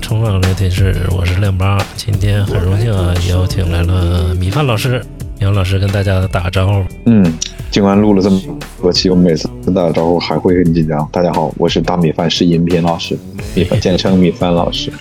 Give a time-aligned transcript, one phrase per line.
[0.00, 1.78] 冲浪聊天室，我是亮八。
[1.96, 5.02] 今天很荣幸啊，邀请来了米饭老师，
[5.38, 6.84] 米饭老师跟大家打个招呼。
[7.06, 7.32] 嗯，
[7.70, 8.40] 尽管录了这么
[8.80, 11.06] 多期，我每次打个招呼还会很紧张。
[11.12, 13.18] 大家好，我是大米饭是音频老师，
[13.54, 14.92] 米饭简称米饭老师。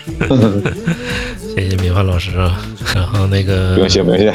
[1.55, 2.62] 谢谢米饭老师啊。
[2.94, 4.34] 然后那个不用谢，不用谢。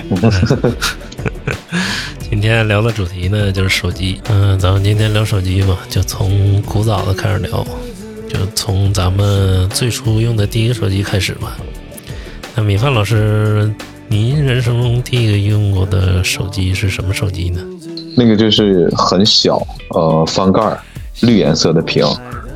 [2.31, 4.19] 今天聊的主题呢就是手机。
[4.31, 7.67] 嗯、咱们今天聊手机吧，就从古早的开始聊，就
[8.65, 11.57] 从咱们最初用的第一个手机开始吧。
[12.55, 13.69] 那米饭老师，
[14.07, 17.61] 您人生中第一个用过的手机是什么手机呢？
[18.17, 20.79] 那个就是很小，呃，翻盖，
[21.23, 22.07] 绿颜色的屏。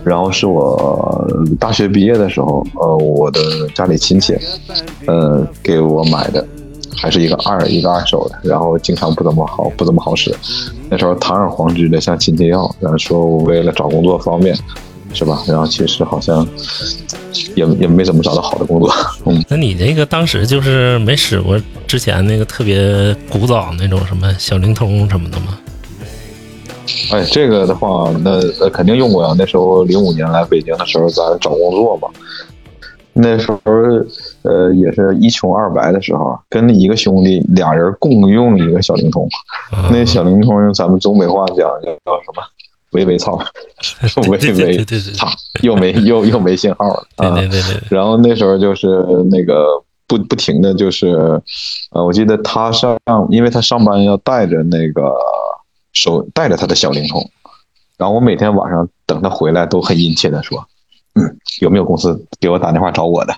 [0.04, 3.40] 然后是我大学毕业的时候，呃，我的
[3.74, 4.38] 家里亲戚，
[5.06, 6.46] 呃，给我买的，
[6.96, 10.32] 还是一个二一个二手的，然后经常不怎么好，不怎么好使。
[10.88, 14.56] 那时候堂而皇之的向亲戚要，然后说我为了找工作方便，
[15.16, 15.42] 是吧？
[15.48, 16.46] 然后其实好像
[17.54, 18.92] 也也没怎么找到好的工作，
[19.24, 25.58] 嗯，那你那个当时就是没使过之前那个特别古早那种什么小灵通什么的吗？
[27.10, 29.34] 哎，这个的话，那呃肯定用过呀。
[29.38, 32.08] 那时候零五年来北京的时候，咱找工作嘛。
[33.18, 33.58] 那时候，
[34.42, 39.26] 呃，也是一穷二白的时候，跟一个兄弟俩人共用一个小灵通。
[39.70, 42.42] 啊那小灵通用咱们东北话讲叫叫什么？
[42.96, 43.38] 喂喂操，
[44.28, 45.28] 喂对对对喂对对对操，
[45.62, 47.34] 又没又又没信号 啊！
[47.34, 49.66] 对对对，然后那时候就是那个
[50.06, 51.08] 不不停的就是，
[51.92, 52.98] 呃，我记得他上，
[53.30, 55.12] 因为他上班要带着那个
[55.92, 57.30] 手带着他的小灵通，
[57.98, 60.66] 然后我每天晚上等他回来都很殷切的说，
[61.16, 63.34] 嗯，有没有公司给我打电话找我的？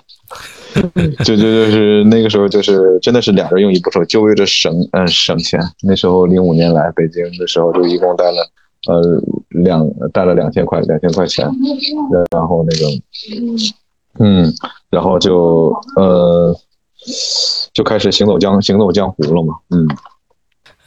[1.25, 5.59] 就就就是那个时候就是真的是俩人用一部手，就为了省嗯省钱。
[5.81, 8.47] 那时候零五年来北京的时候，就一共带了
[8.87, 9.01] 呃
[9.63, 11.49] 两带了两千块两千块钱，
[12.31, 12.85] 然后那个
[14.19, 14.53] 嗯，
[14.89, 16.55] 然后就呃
[17.73, 19.87] 就开始行走江行走江湖了嘛，嗯，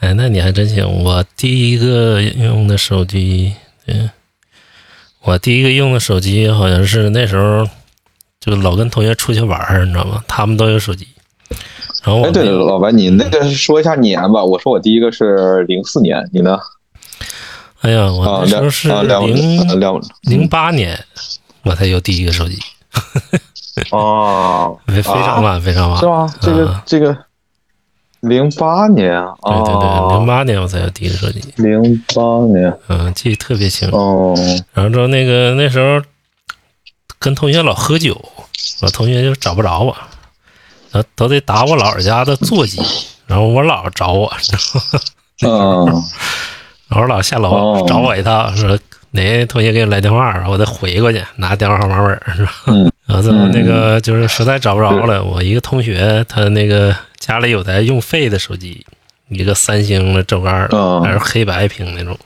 [0.00, 0.87] 哎，那你还真行。
[1.05, 3.55] 我第一个用的手机，
[3.87, 4.10] 嗯，
[5.25, 7.66] 我第一个用的手机好像是那时候
[8.41, 10.22] 就老跟同学出去玩儿，你知道吗？
[10.27, 11.06] 他们都有手机，
[12.04, 14.44] 然后我哎，对了，老白，你那个说一下年吧。
[14.44, 16.59] 我说我第一个是零四年，你呢？
[17.82, 20.00] 哎呀，我那时候是零两。
[20.22, 20.98] 零八年
[21.62, 22.59] 我才有第一个手机，
[23.91, 26.34] 哦， 非非常晚，非常晚，是吗？
[26.41, 26.82] 这个啊。
[26.87, 27.16] 这个
[28.21, 31.82] 零八年啊，对对对，零哦，八年我才有第一个手机，零
[32.15, 32.22] 八
[32.53, 32.72] 年。
[32.88, 33.88] 嗯，记得特别清。
[33.91, 34.32] 哦，
[34.72, 36.00] 然后之后那个那时候
[37.19, 38.15] 跟同学老喝酒，
[38.82, 39.97] 我同学就找不着我，
[40.92, 42.81] 然后都得打我姥姥家的座机，
[43.26, 44.32] 然后我姥姥找我，
[45.44, 46.03] 嗯
[46.92, 48.78] 然后我姥下楼哦找我一趟，说
[49.12, 52.53] 哪个同学给你来电话，我再回过去拿电话号码本儿，是吧？
[52.66, 58.84] 嗯 然后最后那个就是实在找不着了，我一个同学他那个家里有台用废的手机，
[59.28, 62.16] 一个三星的正二，嗯还是黑白屏那种。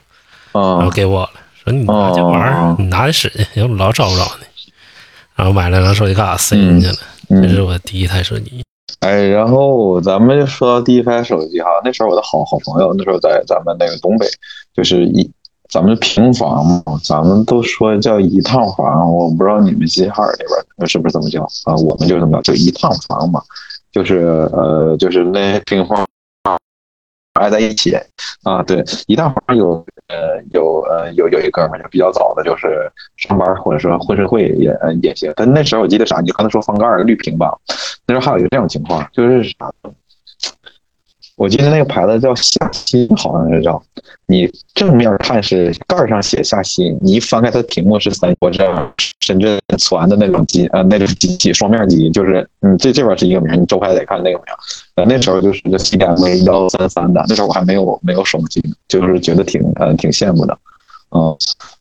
[0.53, 1.29] 然后嗯给我了，
[1.63, 4.45] 说你拿去玩你拿去使去，要不老找不着呢。
[5.35, 6.97] 然后买了张手机卡塞进去了，
[7.29, 8.63] 这是嗯，我第一台手机。
[8.99, 14.25] 哎，然后咱们就说到第一台手机哈，那时候我的好好朋友，那时候在咱们那个东北，
[14.73, 15.29] 就是一
[15.69, 20.45] 咱们平房嘛，咱们都说叫一趟房，我不知道你们齐齐哈尔那
[20.77, 21.75] 边是不是这么叫啊？
[21.75, 23.41] 我们就这么叫，就一趟房嘛，
[23.91, 26.07] 就是呃，就是那平房
[27.33, 27.95] 挨在一起
[28.43, 37.53] 啊，对，一趟房有呃有呃有有一哥们儿就比较早的，就是上班或者说混社会也也行，但那时候我记得啥，你刚才说翻盖绿屏吧，
[38.05, 39.71] 那时候还有一个这种情况，就是啥？
[41.35, 43.79] 我记得那个牌子叫夏新，好像是叫。
[44.25, 54.45] 你正面看是盖上写夏新，你一翻开它屏幕是三国这样深圳传的那种机呃那种机器双面机，就是嗯这这边是一个名，你周排得看那个名。
[55.05, 60.57] 那时候就是 CDMA 幺三三的，那时候我还没有没有手机，就是觉得挺呃挺羡慕的，
[61.11, 61.35] 嗯。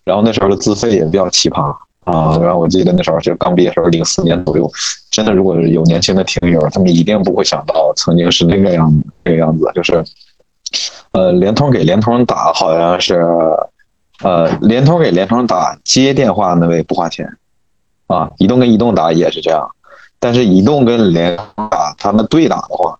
[0.05, 1.75] 然后那时候的资费也比较奇葩
[2.05, 4.71] 啊，然后我记得那时候是刚毕业时候，零四年左右，
[5.11, 10.05] 真的如果有年轻的听友，他们一定不会想到曾经是那个样子那个样子，就是，
[11.11, 13.21] 呃，联通给联通打好像是，
[14.23, 17.29] 呃，联通给联通打接电话那位不花钱，
[18.07, 19.69] 啊，移动跟移动打也是这样，
[20.21, 22.97] 但是移动跟联通打他们对打的话，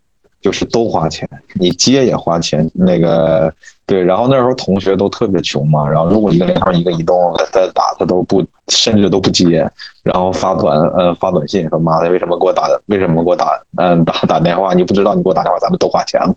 [0.47, 3.53] 就是都花钱，你接也花钱，那个
[3.85, 9.69] 对，然后那时候同学都特别穷嘛，然后如果一个连号一个移动再打他都不，甚至都不接，
[10.05, 16.33] 然后发短呃发短信说妈的为什么给我打为什么给我打嗯打打电话你不知道你给我打电话咱们都花钱了，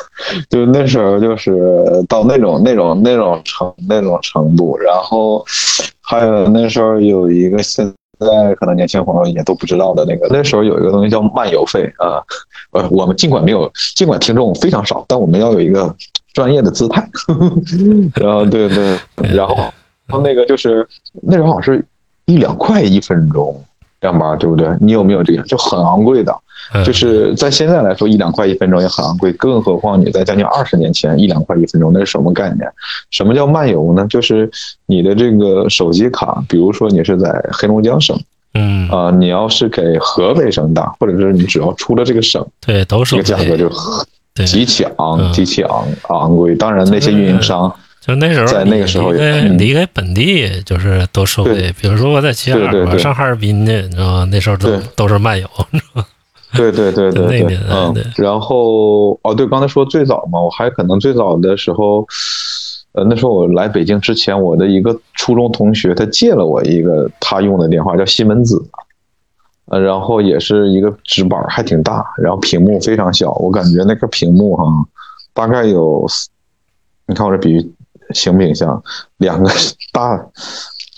[0.50, 5.42] 就那时候就是到那种那种那种程那种程度，然后
[6.02, 12.22] 还有那时候有一个现现在可能年轻朋友也都不知道的那个，那时候有一个东西叫漫游费啊，
[12.72, 15.94] 呃我们尽管没有尽管听众非常少，但我们要有一个。
[16.34, 17.52] 专业的姿态，呵 呵
[18.16, 18.98] 然后对对，
[19.32, 20.84] 然后然后那个就是
[21.22, 21.86] 那时候好像是
[22.24, 23.62] 一两块一分钟
[24.00, 24.68] 这样吧，对不对？
[24.80, 25.42] 你有没有这个？
[25.44, 26.36] 就很昂贵的，
[26.84, 32.60] 就是在现在来说一两块一分钟也很昂贵，更何况你在将近二十年前一两块一分钟那是什么概念？
[33.10, 34.06] 什么叫漫游呢？
[34.08, 34.50] 就是
[34.86, 38.18] 你的这个手机卡，比如说你是在黑龙江省，
[38.54, 43.70] 嗯啊，你要是给河北省打，或者是你只要出了这个省，对，都是这个价格就。
[44.44, 46.56] 极其昂，极其昂昂贵。
[46.56, 47.72] 当然，那些运营商
[48.04, 51.72] 就那时候在那个时候离开本地就是都收费。
[51.80, 54.28] 比如说我在齐齐哈尔，上哈尔滨去，你知道吗？
[54.32, 55.48] 那时候都都是漫游，
[56.56, 57.94] 对对对对对，嗯。
[58.16, 62.06] 然后哦，对，刚才说最早嘛，我还可能最早的时候，
[62.92, 68.62] 呃，那时候我来北京之前，我的一个初中同学他借了我一个他用的电话，叫西门子。
[69.66, 74.64] 呃，然后也是一个直板，还挺大，然后屏幕非常小，我感觉那个屏幕哈，
[75.32, 76.06] 大概有，
[77.06, 77.72] 你看我这比喻
[78.10, 78.82] 行不形象？
[79.16, 79.50] 两个
[79.90, 80.22] 大，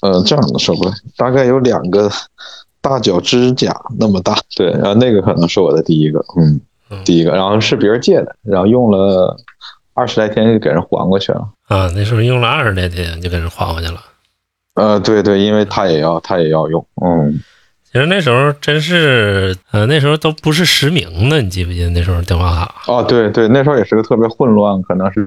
[0.02, 2.10] 呃，这样的说不对，大概有两个
[2.86, 4.36] 大脚指甲那么大。
[4.56, 6.60] 对，然后那个可能是我的第一个，嗯，
[7.04, 9.36] 第一个，然后是别人借的，然后用了
[9.92, 11.48] 二十来天就给人还过去了。
[11.66, 14.00] 啊，那时候用了二十来天就给人还回去了。
[14.74, 17.40] 呃，对对，因为他也要，他也要用，嗯。
[17.84, 22.92] 其实那时候真是，呃，那时候都不是实名的，你记不记得那时候电话卡？
[22.92, 25.26] 哦，对对，那时候也是个特别混乱，可能是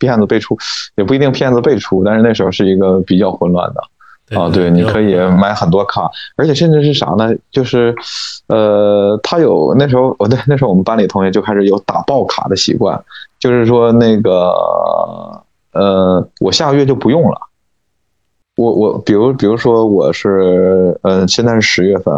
[0.00, 0.58] 骗子辈出，
[0.96, 3.80] 也不一定骗子辈出，但是那时候是一个比较混乱的。
[4.36, 7.34] 啊，对，你可以买很多卡，而且甚至是啥呢？
[7.50, 7.94] 就是，
[8.48, 13.02] 呃，他有那时候，我对，那时候我们班里同学就开始有打爆卡的习惯，
[13.38, 14.52] 就是说那个，
[15.72, 17.40] 呃，我下个月就不用了。
[18.56, 22.12] 我我比如比如说我是呃现在是十月份，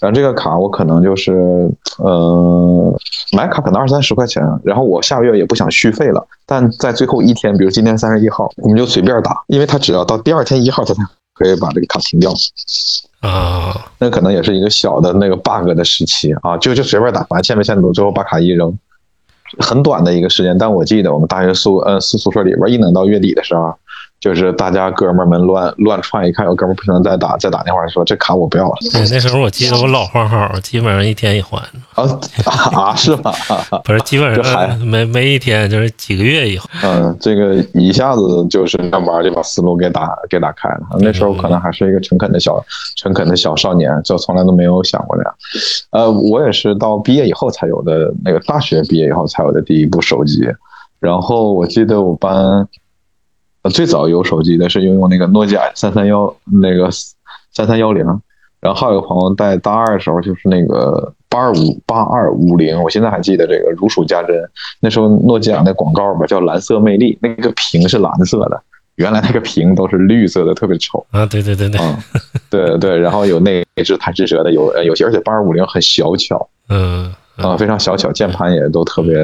[0.00, 2.92] 然后这个卡我可能就是呃
[3.32, 11.02] 买卡可能二三十块钱，然后我下个月也不想续费了，但在最后一天，比如今天三十一号，我们就随便打，因为他只要到第二天一号，他才
[11.36, 12.32] 可以把这个卡停掉。
[13.20, 18.76] 啊，那可能也是一个小的那个 bug 的时期啊，就就随便打，反正欠没欠赌，最后把卡一扔，
[19.58, 23.74] 很短的一个时间，但我记得我们大学宿呃宿宿舍里边，一等到月底的时候。
[24.18, 28.74] 就是大家哥们儿们乱乱串，一看有哥们儿不行，再打再打电话说这卡我不要了。
[28.90, 31.62] 对，那时候我记得我老换号，基本上一天一换。
[31.94, 32.02] 啊
[32.74, 33.32] 啊是吗？
[33.84, 36.68] 不是，基本上没没一天，就是几个月以后。
[36.82, 40.80] 嗯，这个一下子就是上班就把思路给打给打开了。
[40.98, 42.60] 那时候可能还是一个诚恳的小
[42.96, 45.34] 诚恳的小少年，就从来都没有想过那样。
[45.90, 50.42] 呃，我也是到毕业以后才有的，那个大学毕业以后才有的第一部手机。
[50.98, 52.66] 然后我记得我班。
[53.68, 56.88] 最早有手机的是用用那个诺基亚三三幺那个
[57.52, 58.04] 三三幺零，
[58.60, 64.36] 然后还有个朋友在大二的时候就是那个八二五八二五零，我现在还记得这个如数家珍。
[64.80, 68.62] 那时候诺基亚那广告吧叫蓝色魅力，那个屏是蓝色的，
[68.96, 71.24] 原来那个屏都是绿色的，特别丑啊！
[71.26, 71.96] 对对对对，嗯，
[72.50, 77.12] 对对，然后有内置弹指折的，有有些而且八二五零很小巧，嗯。
[77.36, 79.14] 啊，非常小巧，键盘也都特别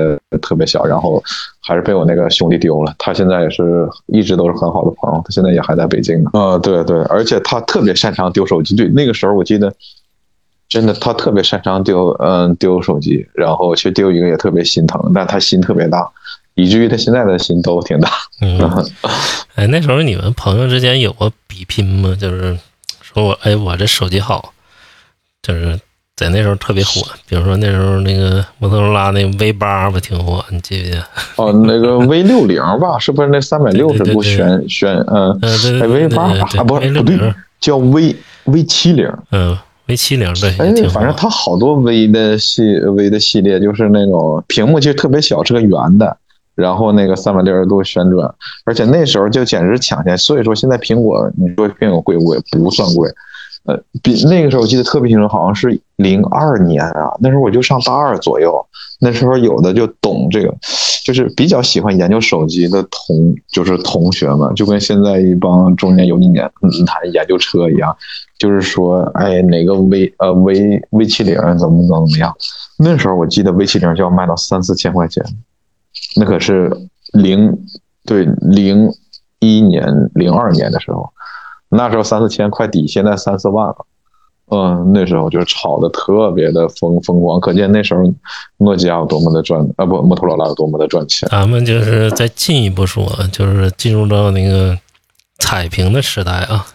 [0.40, 1.22] 特别小，然后
[1.60, 2.94] 还是被我那个兄弟丢了。
[2.98, 6.30] 他现在也是一直都是很好的朋友，他现在也还在北京呢。
[6.34, 8.76] 啊，对对，而且他特别擅长丢手机。
[8.76, 9.72] 对，那个时候我记得，
[10.68, 16.06] 真的他特别擅长丢，嗯，丢手机，然后去丢一个也特别心疼，但他心特别大，
[16.54, 18.10] 以至于他现在的心都挺大。
[18.42, 18.58] 嗯，
[19.56, 22.14] 哎，那时候你们朋友之间有过比拼吗？
[22.20, 22.58] 就是
[23.00, 24.52] 说我，哎，我这手机好，
[25.40, 25.80] 就是。
[26.22, 31.04] 在那时候特别火，比如说那时候那个摩托罗拉那 V 八不挺火，你记不记得？
[31.36, 34.94] 哦，那个 V 六零吧，是不是那三百六十度旋旋？
[35.08, 38.14] 嗯，哎，V 八啊，不不对，叫 V
[38.44, 39.12] V 七零。
[39.32, 40.50] 嗯，V 七零对。
[40.58, 46.16] 哎，反正它好多 V 的系 V 的系列，就是那种屏幕其实特别小，是个圆的，
[46.54, 48.32] 然后那个三百六十度旋转，
[48.64, 50.16] 而且那时候就简直抢先。
[50.16, 52.38] 所以说现在苹果，你说苹果贵不贵？
[52.52, 53.10] 不算贵。
[53.64, 58.64] 呃，比那个时候我记得特别清楚，好像是零二年啊，那时候我就上大二左右，
[59.00, 60.52] 那时候有的就懂这个，
[61.04, 66.50] 就是比较喜欢研究手机的同就是同学们，就跟现在一帮中年油腻年
[66.86, 67.96] 谈研究车一样，
[68.38, 72.34] 就是说，哎，哪个 V 呃 V V 七零怎么怎么怎么样？
[72.78, 75.24] 那时候我记得 V 七零就要卖到三四千块钱，
[76.16, 76.68] 那可是
[77.12, 77.56] 零
[78.04, 78.90] 对，零
[79.38, 81.08] 一年、零二年的时候，
[81.72, 83.76] 那时候三四千快抵，现在三四万了。
[84.50, 88.02] 嗯，那时候就是炒的特别的风风光，可见那时候
[88.58, 91.26] 诺基亚有多么的赚啊，不，摩托罗拉有多么的赚钱。
[91.30, 94.76] 咱们就是再进一步说，就是进入到那个
[95.38, 96.66] 彩屏的时代啊，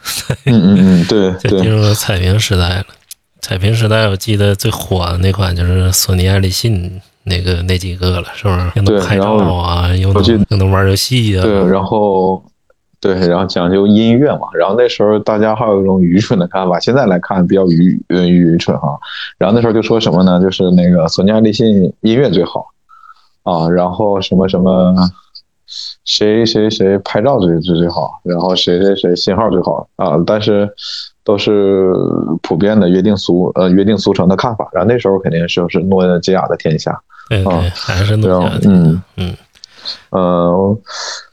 [0.46, 2.86] 嗯嗯嗯，对 就进，入到彩屏时代了。
[3.40, 8.60] 彩屏时代，我记得最火的那款就是索尼爱立信那个那几个了，是不是？
[8.76, 12.44] 又能对拍照啊，又能又能玩游戏啊、对，然后
[13.00, 18.98] 对，然后讲究音乐嘛，然后那时候大家还有一种愚蠢的看法，现在来看比较愚呃愚蠢哈。
[19.38, 20.42] 然后那时候就说什么呢？
[20.42, 22.66] 就是那个索尼爱立信音乐最好
[23.44, 24.96] 啊，然后什么什么
[26.06, 30.68] 谁谁谁拍照最最最好，然后谁谁谁信号最好啊，但是
[31.24, 31.94] 都是
[32.42, 34.68] 普遍的约定俗呃约定俗成的看法。
[34.74, 37.00] 然后那时候肯定是是诺基亚的天下，
[37.30, 38.62] 对对，啊还是诺基亚的。
[38.66, 39.36] 嗯嗯，
[40.10, 40.78] 呃，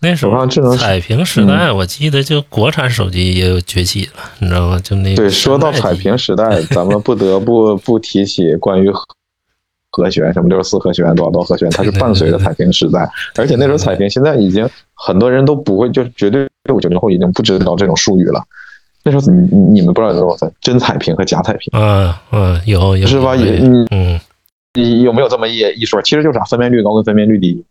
[0.01, 4.81] 那时候我看智能彩屏时代，我记得就国产手机也有崛起了，你知道吗？
[4.83, 9.03] 就那对，说到彩屏时代，咱们不得不 不提起关于和
[9.91, 13.09] 和弦，什么六十四和弦、多少多少和弦，它是伴随着彩屏时代。
[13.37, 18.43] 而且那时候彩屏现在已经很多人都不会，就绝对我九零后已经不知道这种术语了。
[19.05, 23.37] 那时候你你你们不知道有多少真彩屏和假彩屏，啊啊，有有是吧？
[23.37, 24.21] 也嗯嗯，
[24.73, 26.01] 你有没有这么一一说？
[26.01, 27.63] 其实就是啥分辨率高跟分辨率低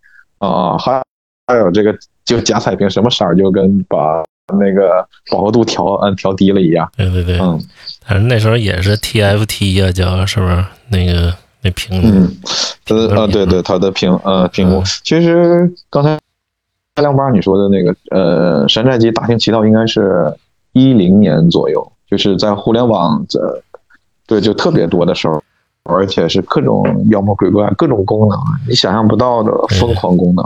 [0.47, 1.03] 啊啊，还
[1.47, 4.23] 还有这个就假彩屏什么色儿就跟把
[4.59, 7.59] 那个饱和度调嗯调低了一样，对对对，嗯。
[8.05, 10.65] 反正那时候也是 TFT 呀、叫是不是？
[10.89, 12.27] 那个那屏幕，
[12.89, 14.79] 嗯，啊，对对，它的屏呃屏幕。
[14.79, 16.19] 嗯，其实刚才
[17.01, 20.33] 亮八你说的那个呃山寨机大行其道，应该是
[20.73, 23.39] 一零年左右，就是在互联网这
[24.27, 25.41] 对就特别多的时候，
[25.83, 30.45] 而且是各种妖魔鬼怪、各种功能，你想象不到的疯狂功能，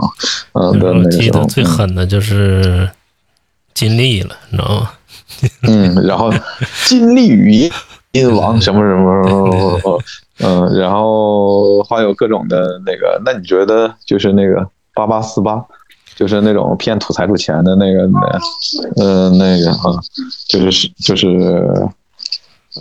[0.52, 2.90] 嗯、的那时候那个时候记得，最狠的就是
[3.72, 4.90] 金立了，你知道吗？
[5.62, 6.32] 嗯，然后
[6.86, 7.70] 金立语
[8.12, 10.02] 音王什么什么什么，呃
[10.40, 15.64] 嗯，然后还有各种的那个，那你觉得就是那个八八四八，
[16.16, 20.00] 就是那种骗土财主钱的那个，那呃，那个啊，
[20.48, 21.88] 就是就是，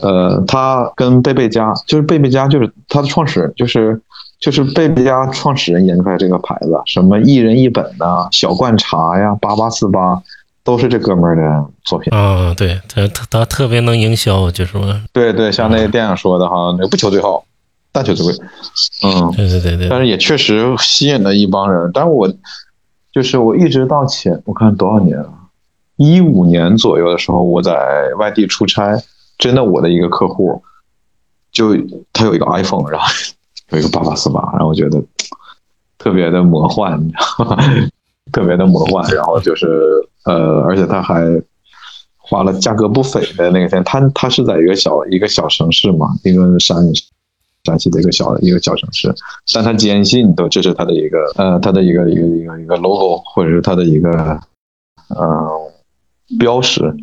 [0.01, 4.01] 呃，他跟贝贝家，就是贝贝家，就是他的创始人，就是
[4.39, 10.22] 就是贝贝家创始人研出来这个牌子，什么一人一本呐、小罐茶呀，八八四八，
[10.63, 12.13] 都是这哥们儿的作品。
[12.13, 17.44] 啊，对他他他特别能营销，就是说，对对，像那个电影说的哈，那个不求最好，
[17.92, 18.36] 但求最贵。
[19.04, 21.89] 嗯，对对对对但是也确实吸引了一帮人。
[21.94, 22.32] 但是我
[23.12, 25.25] 就是我一直到前我看多少年啊，
[25.96, 27.74] 一五年左右的时候，我在
[28.20, 28.96] 外地出差，
[29.38, 30.62] 真的我的一个客户，
[31.51, 31.75] 就
[32.12, 33.08] 他有一个 iPhone，然后
[33.70, 35.03] 有一个八八四八，然后我觉得
[35.98, 37.58] 特别的魔幻，你知道吗？
[38.32, 39.10] 特别的魔幻。
[39.13, 39.67] 然后就是
[40.25, 41.24] 呃，而且他还
[42.17, 46.77] 花了价格不菲的那个钱，他他是在一个小一个小城市嘛，一个山
[47.63, 49.13] 山西的一个小一个小城市，
[49.53, 54.39] 但他坚信都这是他的一个呃他的一个一个一个一个 logo 或者是他的一个
[55.08, 55.72] 呃
[56.38, 56.94] 标识，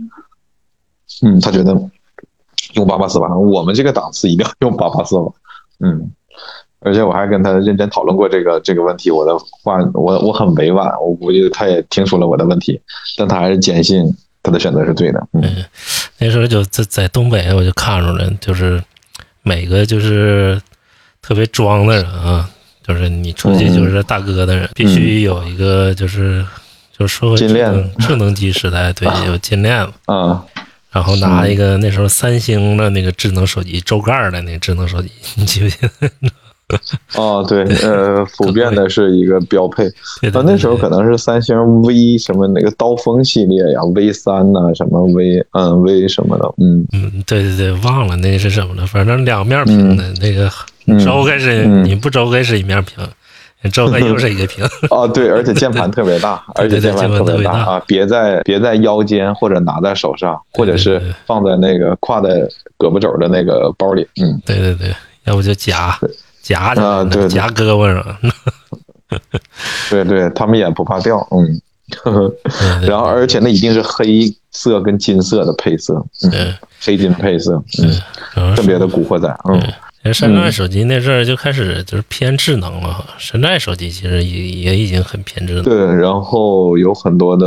[1.23, 1.75] 嗯，他觉得
[2.75, 5.33] 用八八四八，我们这个档次一定要用八八四八，
[5.81, 6.11] 嗯。
[6.87, 12.79] 而且我还跟他认真讨论过这个这个问题，我的话我我很委婉，我估计他也听出了我的问题，
[13.17, 14.05] 但他还是坚信
[14.43, 15.27] 他的选择是对的。
[15.33, 15.65] 嗯。
[16.19, 18.83] 那时候就在在东北，我就看出来，就是
[19.43, 20.61] 每个就是
[21.23, 22.51] 特别装的人啊，
[22.87, 26.45] 就是你出去就是大哥的人，必须有一个就是
[26.97, 30.45] 就是说金链能智能机时代，对，有金链子，啊，
[30.95, 36.31] 然后拿一个那时候三星的那个智能手机，周盖儿的那个智能手机， 你记不记得？
[37.21, 39.85] 哦，对，呃，普遍的是一个标配。
[40.23, 46.87] 对对啊，那时候可能是三星 V 什么那个刀锋系列呀，V 三呐，什么 V 嗯 V 什么的，嗯。
[46.93, 50.51] 嗯，对对对，忘了那是什么了，反正两面屏的、那个
[50.87, 50.99] 嗯。
[51.05, 51.85] 周开是、嗯。
[51.85, 53.09] 你不周开是一面屏，你
[53.71, 54.65] 周开又是一个屏。
[54.91, 62.31] 哦，对，而且键盘特别大，而且键盘特别大啊，别在别在腰间或者拿在手上，或者是放在那个挎在
[62.79, 64.95] 胳膊肘的那个包里，嗯，对对对，
[65.25, 65.99] 要不就夹
[66.43, 68.17] 夹着、啊对对夹胳膊上。
[69.91, 71.61] 对对，他们也不怕掉，嗯，
[72.87, 75.95] 然后而且那一定是黑色跟金色的配色，
[76.33, 76.53] 嗯，
[76.83, 77.63] 黑金配色，
[78.37, 79.61] 嗯，特别的古惑仔，嗯。
[80.05, 85.63] 其实山寨手机那阵儿就开始就是偏智能了哈，山寨手机其实也也已经很偏智能。
[85.63, 87.47] 对，然后有很多的，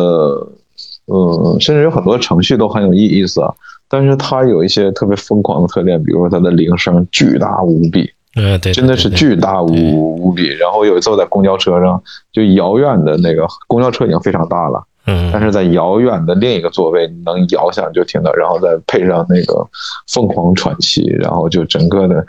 [1.06, 3.54] 呃，甚至有很多程序都很有意意思啊。
[3.88, 10.48] 但是它有一些特别疯狂的特点，比如说它的铃声巨大无比，嗯，对，真的是巨大无无比。
[10.48, 12.02] 然后有一次我在公交车上，
[12.34, 19.68] 就遥远的那个公交车已经非常大了，嗯但是在遥远的另一个座位能遥想就听到，然后再配上那个
[20.08, 22.26] 凤凰传奇，然后就整个的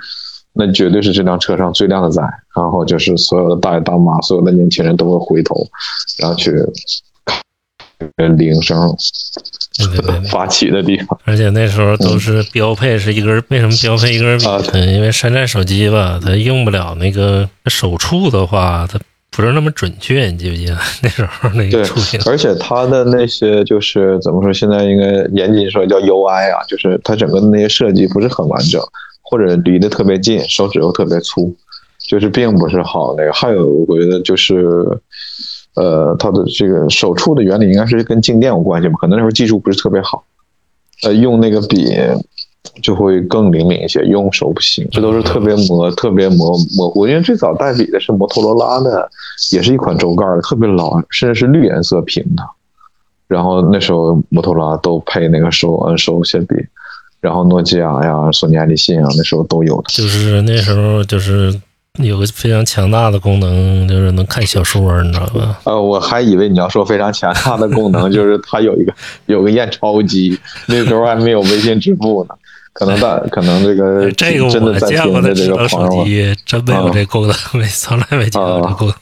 [0.53, 2.23] 那绝对是这辆车上最靓的仔。
[2.57, 5.55] 然后就是所有的大爷大妈，所有的年轻人都会回头，
[6.21, 6.53] 然后去
[8.17, 8.97] 看铃声。
[10.29, 11.17] 发起的地方。
[11.25, 14.87] 而且那时候都是标配是一根儿，为什么标配一根啊呢？
[14.87, 18.99] 因为山寨手机吧，它用不了那个手触的话，它
[19.39, 20.27] 不是那么准确。
[20.27, 21.89] 你记不记得 那时候那对个？
[22.29, 28.83] 而且它的那些就是怎么说，现在应该严谨说叫 UI 啊，就是它整个的那些设计不是很完整，
[29.23, 31.55] 或者离得特别近，手指又特别粗，
[32.09, 33.33] 就是并不是好那个。
[33.33, 34.67] 还有我觉得就是，
[35.75, 38.95] 呃，它的这个手触的原理应该是跟静电有关系吧？
[39.01, 40.25] 可能那时候技术不是特别好，
[41.05, 41.95] 呃，用那个笔
[42.83, 47.07] 就会更灵敏一些，用手不行，这都是特别模特别模模糊。
[47.07, 49.09] 因为最早代理的是摩托罗拉的，
[49.53, 52.43] 也是一款轴盖儿，特别老，甚至是绿颜色屏的。
[53.27, 56.55] 然后那时候摩托罗拉都配那个手呃手写笔，
[57.21, 59.85] 然后诺基亚呀、索尼爱立信啊，那时候都有的。
[59.89, 61.61] 就是那时候就是
[62.03, 65.61] 有个非常强大的功能，就是能看小说，你知道吧？
[65.65, 68.95] 呃，我还以为你要说非常强大的功能， 就是它有一个
[69.27, 72.35] 有个验钞机，那时候还没有微信支付呢。
[72.73, 78.95] 可能大，可能这个哎这个真的见过听的智能个朋友们，手机真没有这功能， 没从来没见过这功能。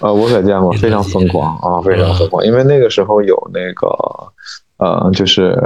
[0.00, 2.44] 呃，我可见过， 非常疯狂啊，非常疯狂。
[2.44, 3.88] 因为那个时候有那个，
[4.78, 5.58] 呃，就是，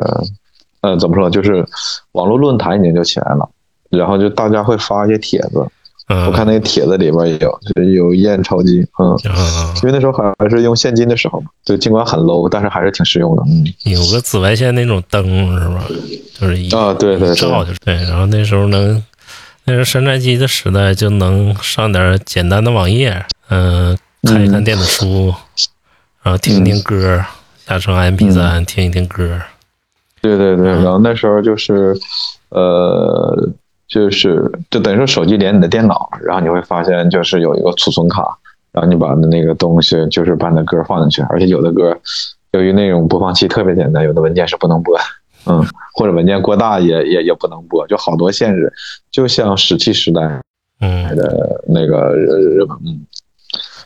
[0.80, 1.64] 呃，怎么说，就是
[2.12, 3.48] 网络论坛已经就起来了，
[3.90, 5.64] 然后就大家会发一些帖子，
[6.08, 15.24] 嗯，我看那个帖子里边也有，就是有验钞机，嗯，啊，因为那时候还是用现金的时候嘛，就尽管很 low，但是还是挺实用的，嗯，有个紫外线那种灯
[15.60, 15.84] 是吧？
[16.38, 19.02] 就是一啊，对对一照，就是对，然后那时候能，
[19.64, 25.34] 那时候山寨机的时代就能上点简单的网页，嗯、看一看电子书，
[26.22, 27.22] 然后听一听歌，
[27.66, 29.40] 下成 MP 三、听一听歌，
[30.22, 31.94] 对对对，然后那时候就是，
[32.48, 33.50] 呃，
[33.88, 38.38] 就是就等于说手机连你的电脑，然后你会发现就是有一个储存卡，
[38.70, 41.96] 然后你把那个东西就是把那歌放进去，而且有的歌
[42.52, 44.96] 由于那种播放器特别简单，有的文件是不能播，
[45.46, 48.72] 嗯，或者文件过大也也也不能播，就好多限制，
[49.10, 50.40] 就像石器时代
[50.80, 53.06] 嗯，的那个日本，嗯。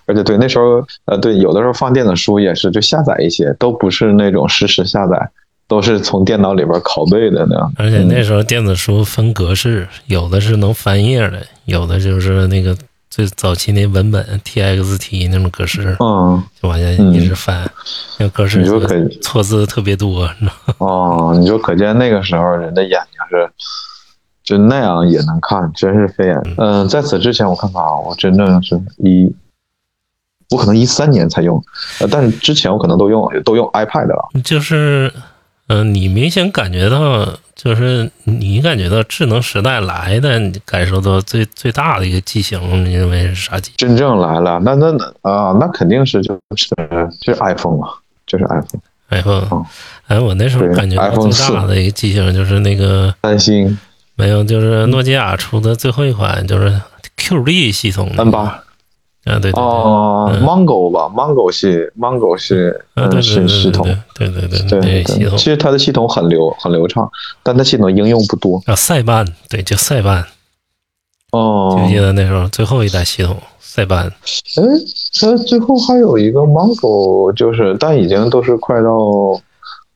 [0.04, 5.30] 而且对那时候，呃，对，有的时候放电子书也是，就下载一些，都不是那种实时下载，
[5.72, 7.72] 都是从电脑里边拷贝的那样。
[7.78, 12.76] 而且那时候电子书分格式，有的是能翻页的，有的就是那个
[13.08, 17.70] 最早期那文本 TXT 那种格式，嗯，就往下一直翻，
[18.18, 20.86] 那个格式你就可错字特别多，你知道？
[20.86, 23.50] 哦，你就可见那个时候人的眼睛是，
[24.44, 26.38] 就那样也能看，真是飞眼。
[26.58, 29.34] 嗯，在此之前我看看啊，我真正是一，
[30.50, 31.62] 我可能一三年才用，
[32.00, 34.28] 呃，但是之前我可能都用都用 iPad 了。
[34.44, 35.10] 就是，
[35.68, 43.72] 嗯、你明显感觉到，就是你感觉到智能时代来的，你感受到最最大的一个机型，你认为是啥机？
[43.76, 46.68] 真正来了，那那那啊，那肯定是就是
[47.20, 47.88] 就是 iPhone 嘛，
[48.26, 48.82] 就是 iPhone。
[49.10, 49.66] iPhone，哦。
[50.08, 53.78] 哎，我那时候对感觉到 iPhone 最大的一个机型就是那个三星。
[54.14, 56.80] 没有，就是诺基亚出的最后一款就是
[57.16, 58.22] QD 系统的。
[58.22, 58.62] N 八
[59.24, 62.54] 啊，对哦嗯，Mongo 吧，Mongo 系 Mongo 系
[62.94, 67.08] 嗯系对对系统，对对对对对对系统其实它的系统很流很流畅，
[67.42, 68.60] 但它系统应用不多。
[68.66, 70.24] 啊，塞班，对，叫塞班，
[71.30, 74.06] 哦记不记得那时候最后一代系统塞班？
[74.56, 74.62] 哎，
[75.20, 79.40] 它最后还有一个 Mongo，就是但已经都是快到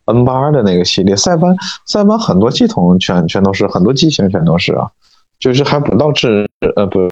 [0.05, 1.17] N 八的那个系列。
[1.17, 4.89] 塞班塞班很多系统全全都是很多机型全都是啊，
[5.41, 7.09] 就是还不到智呃不，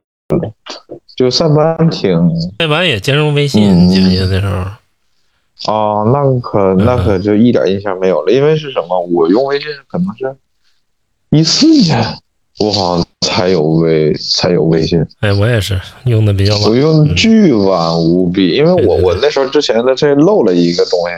[1.16, 2.10] 就上班挺
[2.58, 4.64] 上班也兼容微信，嗯记不记得那时候？
[5.72, 8.98] 哦，那可那可就一点印象没有了，因为是什么？
[9.12, 10.34] 我用微信可能是
[11.30, 12.04] 一四年，
[12.58, 15.04] 我好像才有微才有微信。
[15.20, 16.74] 哎，我也是用的比较晚我。
[16.76, 21.14] 用巨晚无比，因为我我那时候之前的这漏了一个东西，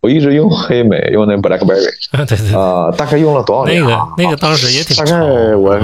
[0.00, 4.08] 我一直用黑莓，用那 BlackBerry 啊，对对对，啊、大概用了多少那个年啊？
[4.16, 5.04] 那个当时也挺大。
[5.04, 5.78] 概我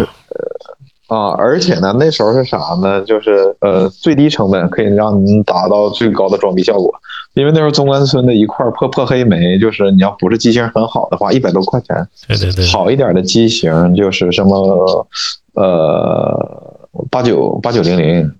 [1.10, 3.02] 啊，而且呢，那时候是啥呢？
[3.02, 6.88] 就是呃，最低成本可以让你达到最高的装逼效果。
[7.34, 12.08] 因为那时候中关村的一块破破黑莓，就是你要不是机型很好的话，一百多块钱。
[12.28, 15.06] 对对对，好一点的机型就是什么
[15.54, 16.78] 呃
[17.10, 18.32] 八九八九零零、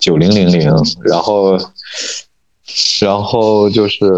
[0.00, 0.72] 九零零零，
[1.04, 1.56] 然后
[3.00, 4.08] 然后就是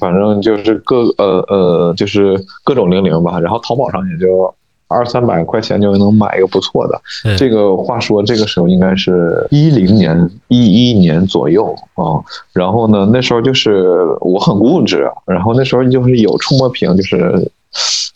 [0.00, 4.52] 反正就是各呃呃就是各种零零吧，然后淘宝上也就
[4.88, 7.00] 二三百块钱就能买一个不错的。
[7.22, 12.18] 对这个话说，这个时候应该是一零年、一一年左右啊。
[12.52, 17.50] 然后呢，那时候就是我很固执，啊然后那时候就是有触摸屏，就是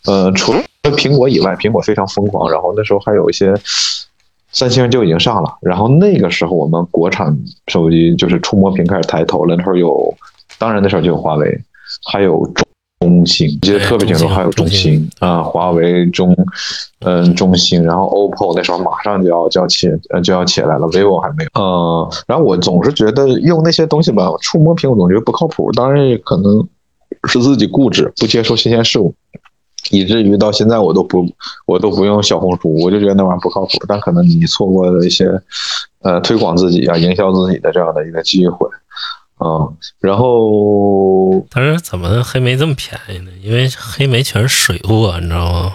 [0.05, 0.59] 呃，除了
[0.97, 2.51] 苹果以外，苹果非常疯狂。
[2.51, 3.53] 然后那时候还有一些
[4.51, 5.55] 三星就已经上了。
[5.61, 10.13] 然后那个时候我们国产手机就是触摸屏开始抬头了，那时候有，
[10.57, 11.61] 当然那时候就有华为，
[12.11, 12.43] 还有
[13.03, 13.13] 中。
[13.13, 16.35] 中兴，记得特别清楚，还有中兴啊，华为、中，
[16.99, 21.61] 嗯，中兴，然后 OPPO 那时候马上就要就要起呃就要起来了，vivo 还没有。
[21.61, 26.67] 呃，然后我总是觉得用那些东西吧，触摸屏我总觉得不靠谱，当然也可能
[27.25, 29.13] 是自己固执，不接受新鲜事物，
[29.91, 31.25] 以至于到现在我都不
[31.65, 33.71] 我都不用小红书，我就觉得那玩意儿不靠谱。
[33.87, 35.29] 但可能你错过了一些
[36.01, 38.67] 呃推广自己啊、营销自己的这样的一个机会。
[39.43, 43.31] 嗯，然后但是怎么黑莓这么便宜呢？
[43.43, 45.73] 因为黑莓全是水货，你知道吗？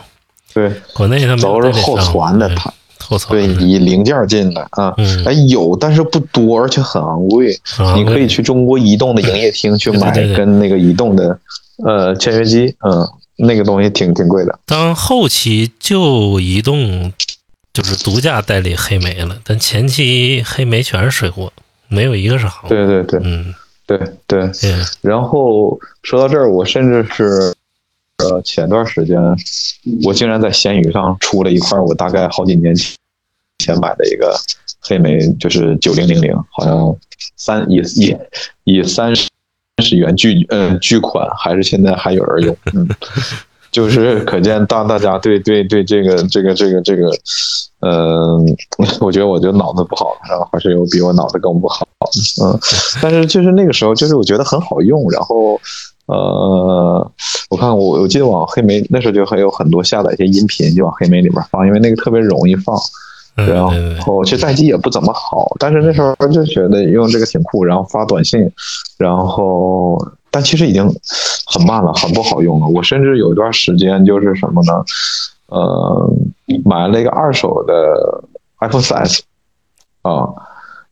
[0.55, 7.55] 对，国内他们都是后传的，对它后传对，以零件进的啊，嗯哎有，但是不多，而且很昂贵。
[7.77, 11.39] 啊你可以去中国移动的营业厅去买跟那个移动的
[11.85, 14.59] 呃签约机，嗯，那个东西挺挺贵的。
[14.67, 17.13] 当后期就移动
[17.73, 21.53] 就是独家代理黑莓了，但前期黑莓全是水货，
[21.87, 22.71] 没有一个是好的。
[22.71, 23.55] 对对对嗯，
[23.89, 24.47] 对对。
[24.61, 27.53] 对，然后说到这儿，我甚至是
[28.19, 29.19] 呃前段时间，
[30.05, 34.39] 我竟然在闲鱼上出了一块我大概好几年前买的一个
[34.81, 36.97] 黑莓，就是九零零零，好像
[37.37, 38.17] 三以以
[38.65, 39.29] 以三十
[39.79, 42.89] 十元巨嗯巨款，还是现在还有人用，嗯。
[43.79, 47.09] 就是可见大大家对对对这个这个这个这个，
[47.79, 48.45] 嗯、
[49.01, 51.87] 我觉得我就脑子不好，然后还是有比我脑子更不好，
[52.43, 52.59] 嗯，
[53.01, 55.61] 但是就是那个时候，就是我觉得很好用，然后
[56.07, 57.09] 呃，
[57.51, 62.77] 我看我我记得往黑莓那时候就还有很多下载一些音频就往黑莓里面放，因为那个特别容易放，
[63.37, 68.51] 嗯然后其实待机也不怎么好，但是那时候就觉得用这个挺酷，然后发短信，
[68.99, 69.97] 然后
[70.31, 70.85] 但其实已经
[71.47, 72.67] 很慢了，很不好用了。
[72.67, 74.85] 我甚至有一段时间就是什么呢？
[75.47, 76.11] 呃，
[76.65, 78.23] 买了一个二手的
[78.61, 79.21] iPhone 4S
[80.03, 80.29] 啊，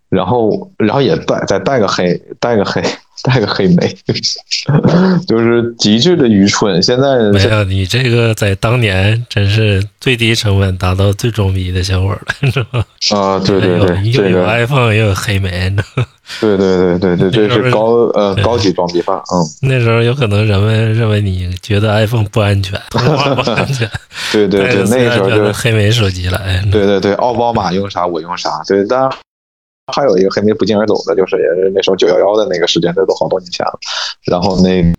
[0.09, 2.83] 然后然后也带再带个黑带个黑
[3.23, 3.97] 带个黑莓，
[5.27, 6.83] 就是极致的愚蠢。
[6.83, 12.85] 现在没有你这个在当年真是最低成本达到最装逼的小伙了，你知道吗？
[13.15, 16.07] 啊，对对对，又有这个 iPhone 又有黑莓，你知道吗？
[16.41, 19.47] 对对对对对，这是高呃高级装逼犯，嗯。
[19.63, 23.89] 那时候有可能人们认为你觉得 iPhone 不安全，通话不安全，
[24.33, 29.11] 对对对，那个时候就是黑莓手机了，哎，对对对，奥巴马用啥我用啥，对，当然
[29.93, 33.79] 还有一个黑莓不胫而走的，就是也是那时候九幺幺的那个时间，这都好多年前了。
[34.25, 34.93] 然后那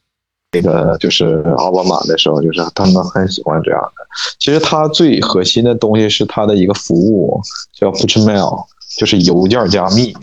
[0.53, 4.07] 那个就是奥巴马那时候，就是他们很喜欢这样的。
[4.39, 7.41] 其实它最核心的东西是它的一个服务，
[7.73, 8.65] 叫 Pushmail，
[8.97, 10.15] 就是邮件加密。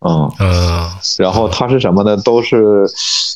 [0.00, 2.16] 嗯，嗯然后它是什么呢？
[2.18, 2.84] 都是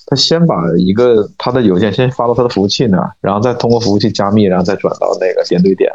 [0.06, 5.90] 它先把一个它的邮件先发到它的服务器那儿，然后再通过服务器加密，然后再转到那个点对点。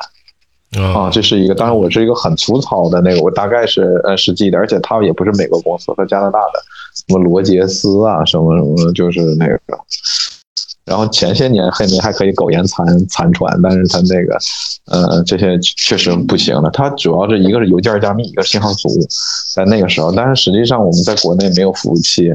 [0.81, 6.59] 啊，这是一个，当然我是一个很粗糙的那个，我大概是呃实际的，而且它也不是美国公司，和加拿大的，
[6.95, 9.59] 什么罗杰斯啊，什么什么，就是那个。
[10.85, 14.37] 然后前些年黑莓还可以苟延残残喘，但是它那个，
[14.85, 16.69] 呃，这些确实不行了。
[16.69, 18.99] 它主要是一个是邮件加密，一个是信号服务，
[19.55, 22.31] 在那个时候，但是实际上我们在国内没有服务器，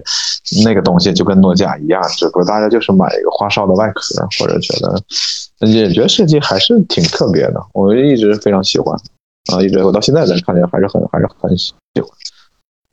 [0.65, 8.99] 那个东西就跟诺基亚一样，只不过大家就是买一个花哨的外壳，或者觉得也觉得设计还是挺特别的，我一直非常喜欢
[9.53, 12.11] 啊，一直我到现在咱看见还是很还是很喜欢，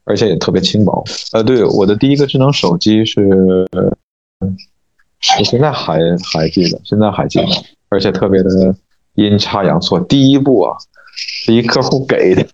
[0.06, 1.04] 而且也特别轻薄。
[1.32, 3.67] 呃，对，我的第一个智能手机是，
[5.39, 5.99] 我现在还
[6.34, 7.47] 还记得，现在还记得，
[7.89, 8.75] 而且特别的
[9.15, 9.99] 阴差阳错。
[9.99, 10.77] 第一部啊，
[11.15, 12.45] 是一客户给的，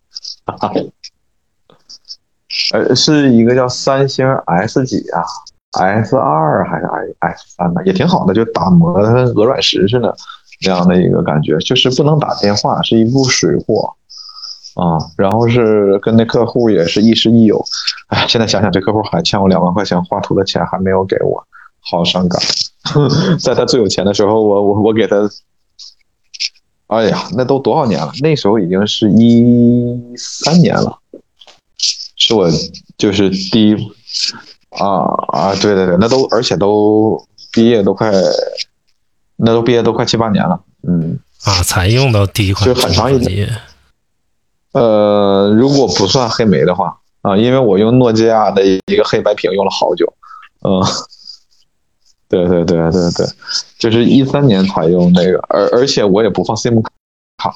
[2.71, 5.23] 呃，是一个叫三星 S 几啊
[5.79, 10.15] ，S 二还是 S 三呢，也挺好的，就打磨的跟鹅卵石似的
[10.61, 13.93] 这样的一个感觉，就是不能打电话，是一部水货
[14.75, 14.97] 啊。
[15.17, 17.63] 然后是跟那客户也是亦师亦友，
[18.07, 21.45] 哎，现在想想这客户还欠我两万块钱画图的钱还没有给我，
[21.89, 22.41] 好伤感。
[23.39, 25.15] 在他最有钱的时候，我我我给他，
[26.87, 28.11] 哎呀，那都多少年了？
[28.21, 30.99] 那时候已经是一三年了，
[32.17, 32.49] 是我
[32.97, 33.75] 就是第一
[34.69, 38.11] 啊啊，对对对，那都而且都毕业都快，
[39.37, 43.47] 那都毕业都快七八年了，嗯，啊，才用到第一款就很长一
[44.73, 50.13] 呃，如果不算黑莓的话啊，因为我用诺基亚的一个黑白屏用了好久，
[50.63, 50.83] 嗯，
[52.33, 53.27] 对对对对对，
[53.77, 57.53] 就是一三年才用那个，而而且我也不放 SIM 卡，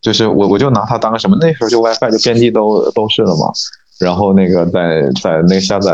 [0.00, 3.50] 就是我我就拿它当个什么，那时候就 WiFi 就遍地都都是了嘛。
[3.98, 5.92] 然后那个在在那下载，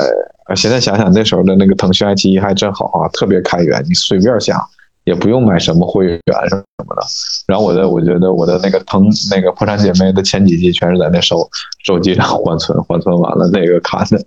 [0.48, 4.60] 呃，现在想想那时候的那个腾讯爱奇艺还真好啊，特别开源，你随便下，
[5.04, 7.02] 也不用买什么会员什么的。
[7.46, 11.48] 然后我的我觉得我的那个腾那个破产姐妹的前几集全是在那手
[11.84, 14.18] 手机上缓存，缓存完了那个看的。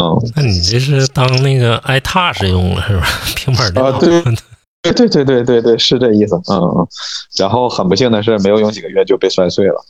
[0.00, 3.06] 嗯，那你这是当那个 iTouch 用了是吧？
[3.36, 3.90] 平板电脑。
[3.92, 4.22] 啊对
[4.92, 6.34] 对对对对对对，是这意思。
[6.50, 6.86] 嗯嗯。
[7.38, 9.84] 然后很不幸的是，没有用几个月就被摔碎了。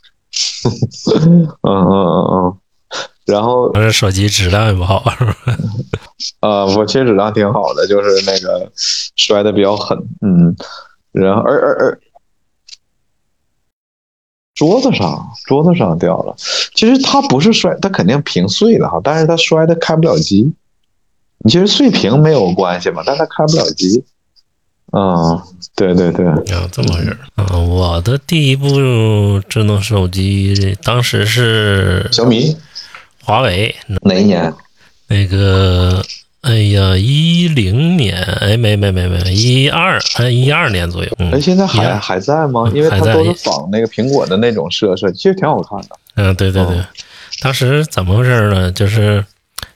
[1.09, 2.57] 嗯嗯嗯嗯。
[3.25, 5.33] 然后这手机质量也不好，是吧？
[6.41, 8.71] 啊，我其实质量挺好的，就是那个
[9.15, 10.55] 摔的比较狠，嗯。
[11.11, 11.99] 然后而而而
[14.55, 16.35] 桌子上桌子上掉了，
[16.73, 20.51] 其实它不是摔，它肯定屏碎了哈，但是它摔的开不了机。
[21.39, 24.03] 你其实碎屏没有关系嘛，但它开不了机。
[24.93, 25.41] 嗯，
[25.75, 27.17] 对对对，啊，这么回事儿。
[27.35, 32.55] 嗯，我的第一部智能手机当时是小米。
[33.23, 34.53] 华为哪一年？
[35.07, 36.03] 那个，
[36.45, 41.11] 哎呀，一零年，哎，没没没没，一二，哎，一二年左右。
[41.31, 42.71] 哎，现在还还在吗？
[42.71, 45.87] 因为它都是仿那个苹果的那种设设计，其实挺好看的。
[46.13, 46.77] 嗯，对对对。
[47.41, 48.71] 当时怎么回事呢？
[48.71, 49.25] 就是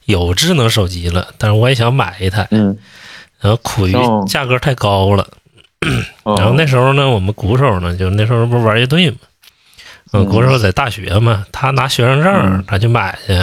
[0.06, 2.48] 有智能手机了，但是我也想买一台。
[2.52, 2.78] 嗯。
[3.40, 3.96] 然后苦于
[4.28, 5.28] 价格太高了。
[6.24, 9.18] 然后那时候呢，我们鼓手呢，就那时候不是玩乐队嘛。
[10.12, 13.34] 嗯，国手在大学嘛，他拿学生证，他去买去，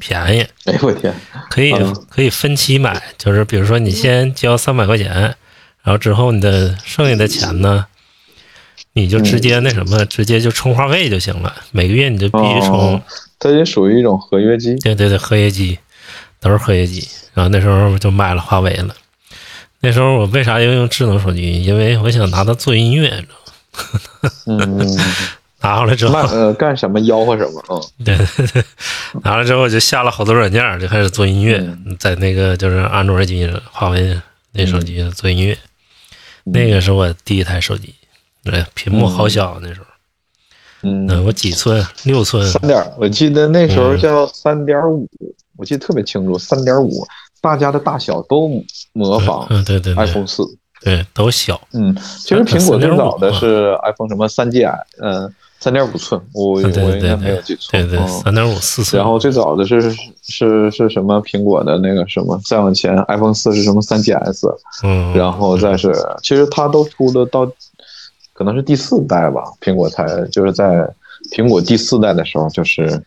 [0.00, 0.40] 便宜。
[0.64, 1.14] 哎呦我天，
[1.50, 1.74] 可以
[2.08, 5.12] 可以分期买，就是比如说你先交三百块钱，
[5.82, 7.84] 然后之后你的剩下的钱呢，
[8.94, 11.54] 你就直接那什么，直接就充话费就行了。
[11.72, 13.02] 每个月你就必须充。
[13.38, 14.74] 它也属于一种合约机。
[14.76, 15.78] 对对对，合约机
[16.40, 17.06] 都是合约机。
[17.34, 18.94] 然后那时候就买了华为了。
[19.80, 21.62] 那时候我为啥要用智能手机？
[21.62, 23.36] 因为我想拿它做音乐，你知道
[24.22, 24.30] 吗？
[24.78, 24.98] 嗯。
[25.64, 27.62] 拿回来之后，呃，干什么吆喝什么？
[27.70, 28.64] 嗯， 对对对，
[29.22, 31.58] 拿了之后就下了好多软件，就开始做音乐，
[31.98, 34.20] 在那个就是安卓机、华为
[34.52, 35.56] 那手机做音乐。
[36.44, 37.94] 那个是我第一台手机，
[38.44, 39.86] 对，屏幕好小那时候。
[40.82, 41.82] 嗯，我几寸？
[42.02, 42.46] 六寸？
[42.46, 42.92] 三点？
[42.98, 45.08] 我记得那时候叫三点五，
[45.56, 47.06] 我记得特别清楚，三点五，
[47.40, 49.46] 大家的大小都模仿。
[49.48, 50.42] 嗯，对对，iPhone 四，
[50.82, 51.58] 对，都小。
[51.72, 55.34] 嗯，其实苹果最早的是 iPhone 什么三 GS，嗯。
[55.64, 57.70] 三点五寸，我我应该没有记错。
[57.72, 59.00] 对对，三点五四寸。
[59.00, 59.80] 然后最早的是
[60.22, 61.22] 是是什么？
[61.22, 62.38] 苹果的那个什么？
[62.44, 63.80] 再往前，iPhone 四是什么？
[63.80, 64.46] 三 GS。
[64.82, 65.16] 嗯。
[65.16, 65.90] 然后再是，
[66.22, 67.50] 其实它都出的到，
[68.34, 69.42] 可能是第四代吧。
[69.58, 70.86] 苹果才就是在
[71.34, 73.02] 苹果第四代的时候，就是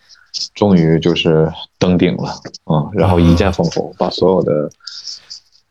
[0.56, 2.34] 终于就是登顶了，
[2.66, 4.68] 嗯，然后一剑封喉，把所有的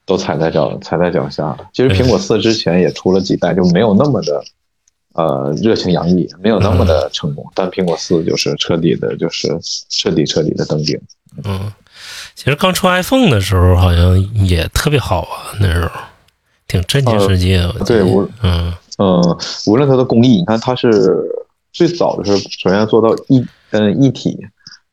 [0.05, 1.59] 都踩在脚踩在脚下了。
[1.73, 4.41] 其实苹果四之前也出了几代，就没有那么的。
[5.17, 9.49] 呃，热情洋溢，没有那么的成功，但苹果四就是彻底的，就是
[9.89, 11.01] 彻底彻底的登顶。
[11.45, 11.73] 嗯，
[12.35, 15.91] 其实刚出 iPhone 的时候，好像也特别好啊，那时候
[16.69, 17.67] 挺震惊世界。
[17.87, 21.25] 对，无嗯嗯，无论它的工艺，你看它是
[21.73, 24.39] 最早的时候，首先做到一嗯一体，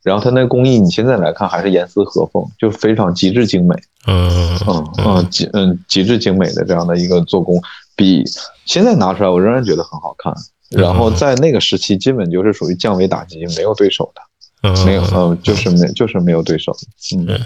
[0.04, 3.76] 然后它那个工艺，你现在来看还是严丝合缝，就非常极致精美。
[4.08, 7.62] 嗯嗯嗯极嗯极致精美的这样的一个做工。
[7.96, 8.24] 比
[8.66, 10.34] 现在拿出来，我仍然觉得很好看。
[10.70, 16.76] 然后在那个时期，基本就是属于降维打击，没有对手的，没有，嗯，就是没，就是没有对手。
[17.16, 17.40] 嗯，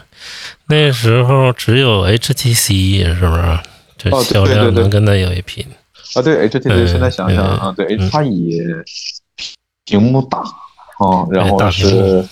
[0.70, 3.60] 那时候只有 HTC，是不是？
[3.98, 5.66] 这销量能跟他有一拼。
[6.16, 8.62] 啊，对，HTC，现在想想啊，对，它以
[9.84, 12.26] 屏幕大啊，然后是，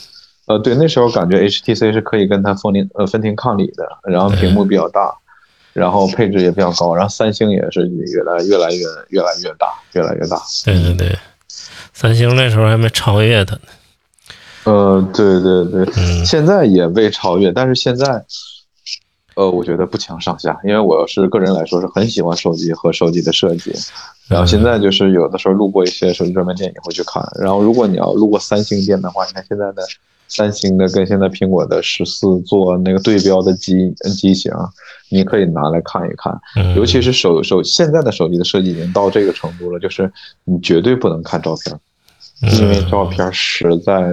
[0.46, 5.14] 呃，对，那时候感觉 HTC 是可以跟它分庭呃分庭抗礼的，然后屏幕比较大。
[5.76, 10.42] 然后配置也比较高，然后三星也是越来越来越越来越大，越来越大。
[10.64, 11.20] 对对对，
[11.92, 13.62] 三星那时候还没超越它呢。
[14.64, 18.24] 呃，对对对，现在也未超越，但是现在，
[19.36, 23.74] 呃，我觉得不相上下，因为我是个人来说是很喜欢手机和手机的设计。
[24.30, 27.22] 然后现在就是有的时候路过一些手机专卖店也会去看。
[27.40, 29.84] 然后如果你要路过三星店的话，你看现在的
[30.36, 34.52] 三星的跟现在苹果的十四做那个对标的机机型。
[35.10, 36.38] 你可以拿来看一看，
[36.76, 40.12] 尤其是手手现在的手机的设计已经到这个程度了，就是
[40.44, 41.80] 你绝对不能看照片，
[42.60, 44.10] 因为照片实在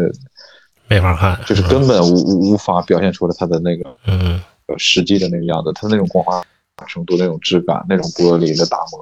[0.88, 4.40] 没法看，就是根本无无无法表现出来它的那个嗯。
[4.78, 6.42] 实际的那个样子，它那种光滑
[6.86, 9.00] 程度、那种质感、那种玻璃的打磨，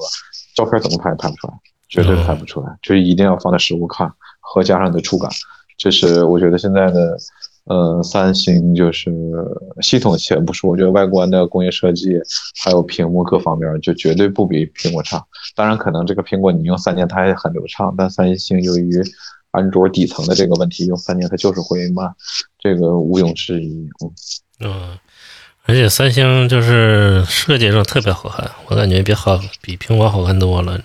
[0.56, 1.52] 照片怎么拍也拍不出来，
[1.88, 5.30] 绝对拍不出来，就是一定要放在实物看和加上你的触感，
[5.80, 7.16] 这是我觉得现在的
[7.64, 9.10] 呃，三星就是
[9.80, 12.18] 系统先不说，我觉得外观的工业设计
[12.62, 15.24] 还有屏幕各方面就绝对不比苹果差。
[15.54, 19.02] 当然，可能这个苹果你用三年它也很流畅，但三星由于
[19.52, 22.14] 安卓底层的这个问题，用三年它就是会慢，
[22.58, 23.88] 这个毋庸置疑。
[24.02, 24.12] 嗯
[24.62, 24.98] 嗯，
[25.64, 30.78] 而且三星就是设计上特别好看，我感觉比好比苹果好看多了。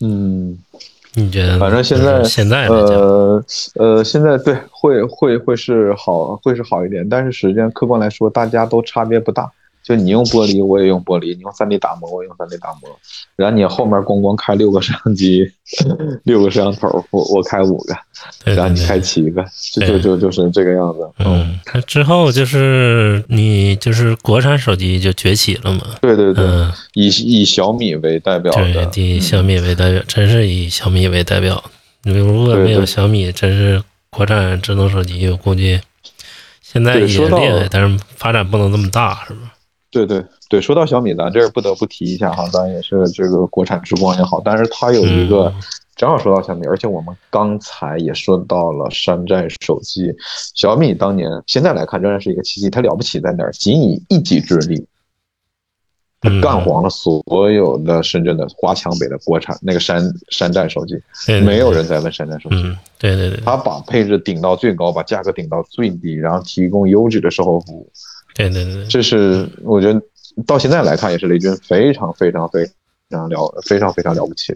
[0.00, 0.58] 嗯，
[1.14, 1.58] 你觉得？
[1.58, 9.50] 反正现在就是现在，呃呃，现在对会会会是好会是好一点，但是实际上客观来说，大家都差别不大。
[9.84, 12.90] 就你用玻璃，我也用玻璃；你用 3D 打磨，我用 3D 打磨。
[13.36, 15.46] 然后你后面咣咣开六个摄像机，
[16.24, 17.94] 六个摄像头，我我开五个，
[18.42, 19.44] 对然后你开七个，
[19.74, 21.06] 就就对就就是这个样子。
[21.18, 25.82] 嗯，它之后就是你就是国产手机就崛起了嘛。
[26.00, 31.62] 对对对，嗯，以以小米为代表对，的，以小米为代表，真是以小米为代表。
[32.04, 35.78] 你如果没有对对小米，真是国产智能手机，我估计
[36.62, 39.53] 现在也厉害，但是发展不能这么大，是吧？
[39.94, 45.54] 对对对，说到小米，咱这儿不得不提一下哈，咱也是这个国产之光也好，但是它有一个，嗯
[45.94, 50.12] 正好说到小米，而且我们刚才也说到了山寨手机，
[50.56, 53.52] 小米当年现在来看仍然是一个奇迹，它了不起在哪儿？
[53.52, 54.84] 仅以一己之力，
[56.20, 60.94] 它嗯干黄了所有的深圳的华强北的国产那个山山寨手机，
[61.28, 62.56] 对对没有人在问山寨手机。
[62.56, 67.88] 嗯，对对对它把配置顶到最高，把价格顶到最低，然后提供优质的售后服务，
[68.34, 68.74] 对对对。
[68.74, 70.02] 对，这是我觉得
[70.46, 72.68] 到现在来看也是雷军非常非常非
[73.10, 74.54] 常了非常非常了不起，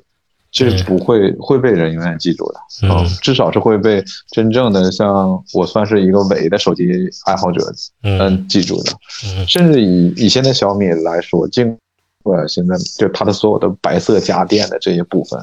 [0.51, 7.63] 这是不会会被人永远记住的啊、嗯至少是会被真正的像我算是一个伪的手机爱好者
[8.03, 8.19] 嗯。
[8.19, 8.93] 嗯记住的，
[9.25, 9.47] 嗯。
[9.47, 11.77] 甚至以以现在小米来说，尽
[12.23, 15.41] 管现在就它的所有的白色家电的这一部分，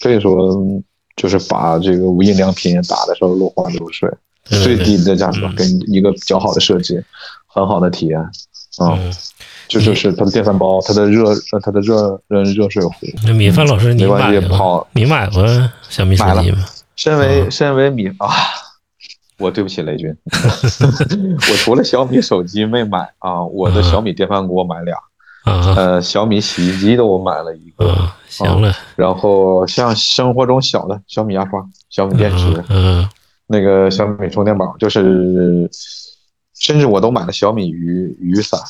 [0.00, 0.60] 可以说
[1.16, 4.10] 就是把这个无印良品打的时候落花流水。
[4.44, 5.54] 最低的价格嗯。
[5.54, 7.00] 跟一个较好的设计，
[7.52, 9.12] 很好的体验，啊、嗯，
[9.68, 12.94] 这就是它的电饭煲，它的热，呃它的热热热水壶。
[13.24, 14.86] 那米饭老师，你买过跑？
[14.92, 15.46] 你买过
[15.88, 16.64] 小米手机吗？
[16.96, 18.28] 身为嗯身为米啊，
[19.38, 20.14] 我对不起雷军，
[21.50, 24.96] 我除了小米手机没买啊，我的小米电饭锅买俩，
[25.44, 33.06] 啊呃，小米洗衣机的我买了一个，啊，行了，然后像生活中小的小米牙刷、小米电池，嗯
[33.46, 35.68] 那个小米充电宝，就是
[36.62, 38.60] 甚至我都买了小米雨雨伞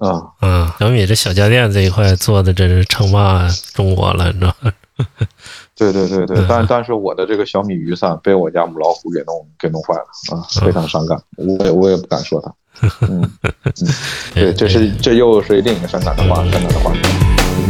[0.00, 0.22] 啊。
[0.42, 4.72] 嗯，小米这小家电这一块做的真是称霸中国了，你知道吗？
[5.74, 12.52] 对对对对嗯，但但是我的这个小米雨伞被我家母老虎给弄给弄坏了啊，非常伤感，我也我也不敢说它。
[13.08, 13.72] 嗯嗯，
[14.34, 16.92] 对，这是这又是另一个伤感的话，伤感的话。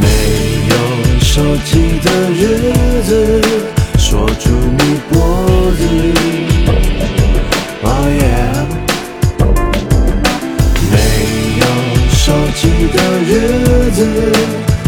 [0.00, 0.06] 没
[0.68, 2.72] 有手机的日
[3.04, 3.42] 子，
[3.98, 6.37] 锁住你脖子。
[12.28, 14.04] 熟悉的日子，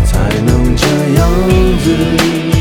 [0.04, 0.84] 才能这
[1.18, 1.26] 样
[1.82, 2.59] 子。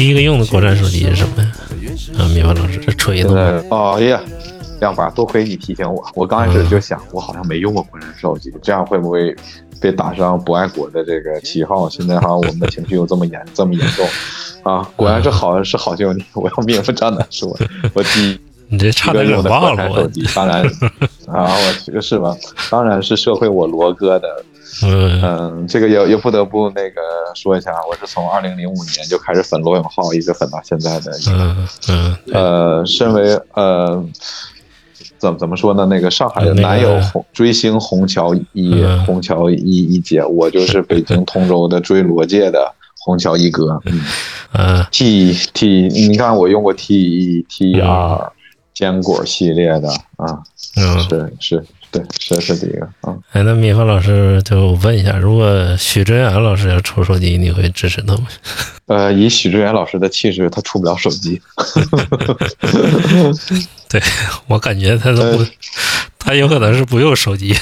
[0.00, 1.52] 第一个用的国产手机是什么呀？
[2.18, 3.34] 啊，米饭老师，这锤子吗？
[3.34, 4.18] 在，哎呀，
[4.80, 9.36] 亮爸，多亏你提醒我，我刚开始就想，我好像没用过国产手机，这样会不会
[9.78, 11.86] 被打上不爱国的这个旗号？
[11.90, 14.08] 现在哈，我们的情绪又这么严这么严重
[14.64, 14.88] 啊！
[14.96, 17.54] 果然是好是好兄弟，我要明目张胆说，
[17.92, 18.40] 我第一。
[18.72, 19.96] 你这差点给用的国忘了我。
[19.96, 20.64] 产手机， 当然
[21.26, 22.34] 啊，我这个是吧？
[22.70, 24.28] 当然是社会我罗哥的，
[24.82, 27.00] 嗯嗯，这个也也不得不那个
[27.34, 34.04] 说一下，我是从二零零五年就开始粉罗永浩，一直粉到现在的一个，嗯嗯，呃，身为呃。
[35.18, 35.84] 怎么怎么说呢？
[35.84, 43.78] 那个上海的那个男友虹追星虹桥一嗯虹桥一一姐，我就是北京 通州的追罗界的虹桥一哥。
[43.84, 44.00] 嗯
[44.52, 48.32] 啊，T T，你看我用过 T 一 T 二
[48.72, 50.42] 坚果系列的啊，
[50.78, 53.16] 嗯，是是，对，是是这个啊。
[53.32, 58.26] 哎，那米饭老师就问一下，如果许知远老师要出手机，你会支持他吗？
[58.86, 61.40] 呃，以许知远老师的气质，他出不了手机。
[63.88, 64.00] 对
[64.46, 65.44] 我感觉他都不，
[66.18, 67.54] 他有可能是不用手机。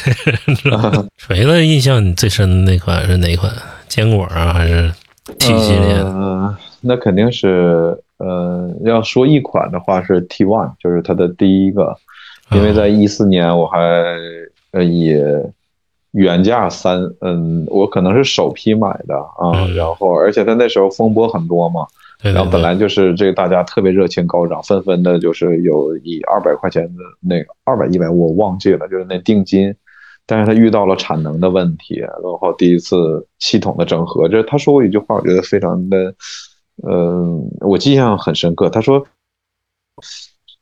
[1.17, 3.51] 锤子印象你最深的那款是哪款？
[3.89, 4.93] 坚果啊，还是
[5.39, 6.05] T 系列
[6.81, 11.97] 那肯定是呃，要说一款的话是 T One，就是它的第一个，
[12.51, 13.79] 因为在一四年我还
[14.73, 15.23] 呃也
[16.13, 21.87] 原价三，嗯，我可能是首批买的啊，嗯然后而且他那时候风波很多嘛，
[22.23, 29.75] 对对对，然后本来就是这个大家特别热情高涨，纷纷的就是有以二百块钱的那个二百一百我忘记了，就是那定金，
[30.27, 36.15] 但是他遇到了产能的问题，然后第一次系统的整合，这他说过一句话，我觉得非常的，
[36.87, 39.07] 嗯、我印象很深刻，他说。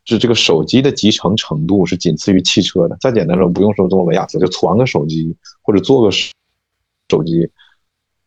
[0.07, 2.97] 是这个手机的集成程度是仅次于汽车的。
[3.01, 6.33] 再简单说，不用说这么文雅词，就传个手机或者做个手
[7.11, 7.51] 手机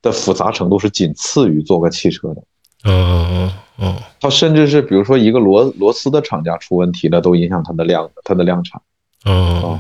[0.02, 2.44] 的复杂程度是仅次于做个汽车的。
[2.84, 8.82] 嗯嗯嗯它甚至是比如说一个螺螺丝的厂家出问题了，都影响它的量它的量产。
[9.26, 9.80] 嗯哦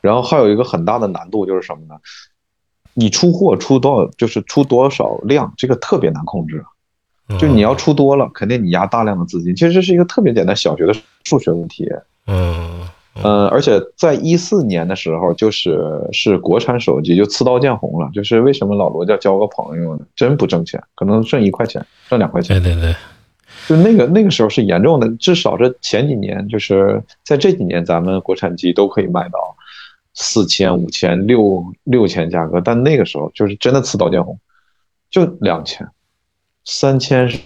[0.00, 1.94] 然后还有一个很大的难度就是什么呢？
[2.94, 6.56] 你出货出多少，就是出多少量，这个特别难控制。
[6.58, 6.64] 嗯，
[7.38, 9.54] 就你要出多了，肯定你压大量的资金。
[9.54, 11.86] 其实这是一个特别简单小学的数学问题。
[12.26, 12.80] 嗯
[13.22, 18.08] 嗯，而且在一四年的时候，就是是国产手机就刺刀见红了。
[18.14, 20.04] 就是为什么老罗叫交个朋友呢？
[20.14, 22.72] 真不挣钱，可能挣一块钱，挣两块钱对。
[22.74, 22.94] 对对，
[23.66, 29.38] 就那个那个时候是严重的，至少这前几年，就是在这几年，咱们国产机都可以卖到
[30.14, 34.38] 四千、五千、六六千价格，但那个时候就是真的刺刀见红，
[35.10, 35.86] 就两千、
[36.70, 37.38] 三千是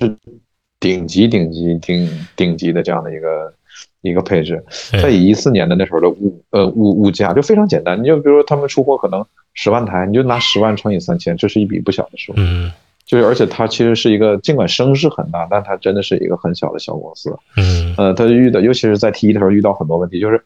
[0.80, 3.54] 顶级、顶级、顶顶级的这样的一个
[4.00, 4.62] 一个配置。
[4.90, 12.32] 对在以一四年的那时候的物呃物物价就非常简单，你就比如说他们出货可能十万台，你就拿十万乘以三千，这是一笔不小的数。
[12.36, 12.72] 嗯
[13.04, 17.36] 就是而且它其实是一个，尽管声势很大，但它真的是一个很小的小公司。
[17.56, 20.42] 嗯呃，它遇到，尤其是在 T 一的时候遇到很多问题，就是，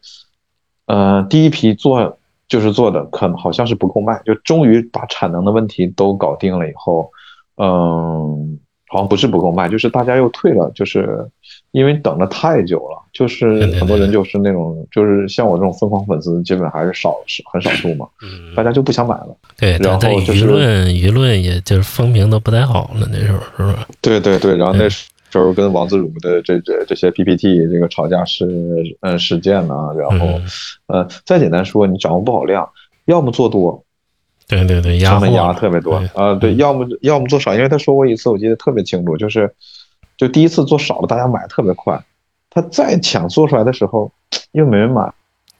[0.85, 2.17] 呃，第一批做
[2.47, 7.11] 就是做的可能好像是不够卖，就终于把产能的问题都搞定了以后，
[7.57, 11.29] 嗯，好像不是不够卖，就是大家又退了，就是
[11.71, 19.35] 因为等了太久了，就是很多人就是那种，就是像我这种疯狂粉丝，基本还是少是很少数嘛，嗯，大家就不想买了。
[19.57, 23.87] 对，然后就是舆论舆论也就是风评都不太好了，那时候是吧？
[24.01, 28.47] 对对对，然后嗯那时候跟王自如的这这这些 PPT 这个吵架事
[29.01, 30.41] 嗯事件呢，然后嗯
[30.87, 32.67] 呃再简单说，你掌握不好量，
[33.05, 33.83] 要么做多，
[34.47, 35.99] 对对对，压成本货压特别多。
[35.99, 36.07] 对。
[36.15, 39.53] 啊，对，要么要么做少，因为他说过一次，我记得特别清楚，就是
[40.17, 42.01] 就第一次做少了，大家买特别快，
[42.49, 44.11] 他再抢做出来的时候
[44.53, 45.11] 又没人买，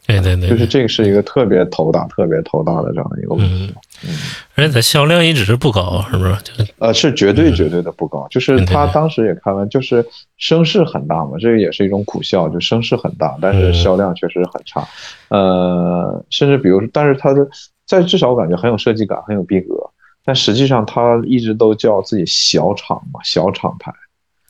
[0.05, 3.75] 对对对，就是这个是一个特别头大、特别头大的这样的一个问题。
[4.07, 4.15] 嗯，
[4.55, 6.35] 而且它销量一直不高，是不是？
[6.79, 10.05] 呃，是绝对绝对的不高，就是他当时也开玩，就是
[10.37, 13.73] 声势很大嘛，这个也是一种苦笑，就声势很大，但是嗯。
[13.73, 14.87] 销量确实很差，
[15.29, 17.47] 呃，甚至比如，但是它的
[17.87, 19.89] 在至少我感觉很有设计感，很有逼格，
[20.23, 23.93] 但实际上他一直都叫自己小厂嘛，小厂牌，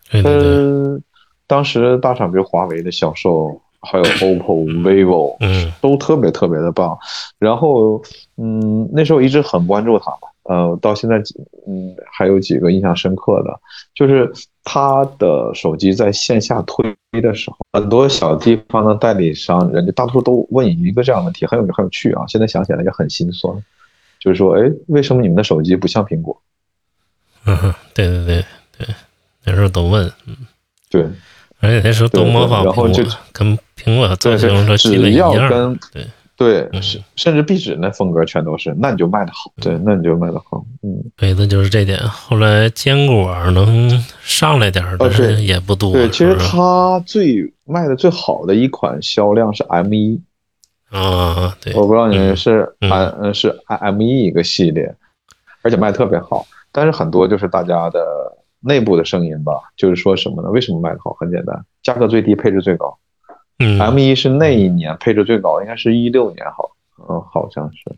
[0.10, 1.00] 对对对，呃，
[1.46, 6.98] 当时大厂比如华为的销售，还有 OPPO、vivo，嗯都特别特别的棒。
[7.40, 8.02] 然后，
[8.38, 11.18] 嗯，那时候一直很关注它嘛，呃，到现在，
[11.68, 13.60] 嗯，还有几个印象深刻的，
[13.94, 14.32] 就是
[14.64, 22.24] 它的手机在线下推的时候，很多小地方的代理商，人家大多数都问一个这样的问题，很有很有趣啊。
[22.28, 23.54] 现在想起来也很心酸，
[24.20, 26.42] 就是说，哎，为什么你们的手机不像苹果？
[27.46, 28.46] 嗯哼，对对对
[28.78, 28.88] 对，
[29.46, 30.36] 那时候都问，嗯
[30.90, 31.04] 对，
[31.62, 33.58] 而且那时候都模仿苹然后就果，跟
[33.88, 35.50] 苹果做对形容车对，只要基本一样。
[35.50, 42.00] 跟对对，嗯甚甚至壁纸那风格全都是，那你就卖的好，对，那你就卖的好，嗯，为的就是这点。
[42.08, 43.90] 后来坚果能
[44.22, 45.92] 上来点儿，但是对也不多。
[45.94, 50.22] 对，其实它最卖的最好的一款销量是 M 一，
[50.92, 54.96] 啊，对，我不知道你是嗯 M 嗯是 M 一一个系列，
[55.64, 58.06] 而且卖得特别好，但是很多就是大家的
[58.60, 60.52] 内部的声音吧，就是说什么呢？
[60.52, 61.14] 为什么卖的好？
[61.20, 62.96] 很简单，价格最低，配置最高。
[63.60, 66.72] 嗯，M 一是那一年配置最高，应该是一六年好，
[67.10, 67.96] 嗯，好像是。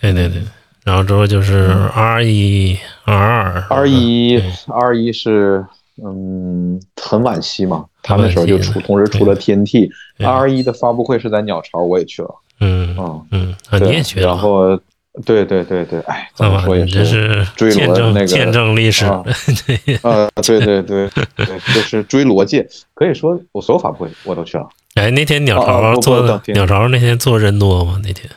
[0.00, 0.42] 对对对。
[0.82, 4.50] 然后之后就是 R 一、R 二、嗯 R 一对。
[4.68, 5.66] R 一是
[6.02, 14.80] 嗯很惋惜嘛，他那时候就出同时出了 TNT，R 一的发布会是在鸟巢，我也去了，嗯嗯，嗯啊，你对也去了，然后
[15.26, 19.32] 对对对对，哎，怎，么说也是追见证那个见证历史啊 的，
[19.66, 24.68] 对，呃，对对对对，就是追罗界，可以说我所有发布会我都去了。
[24.94, 28.00] 哎，那天鸟巢做的鸟巢那天做人多吗？
[28.04, 28.30] 那天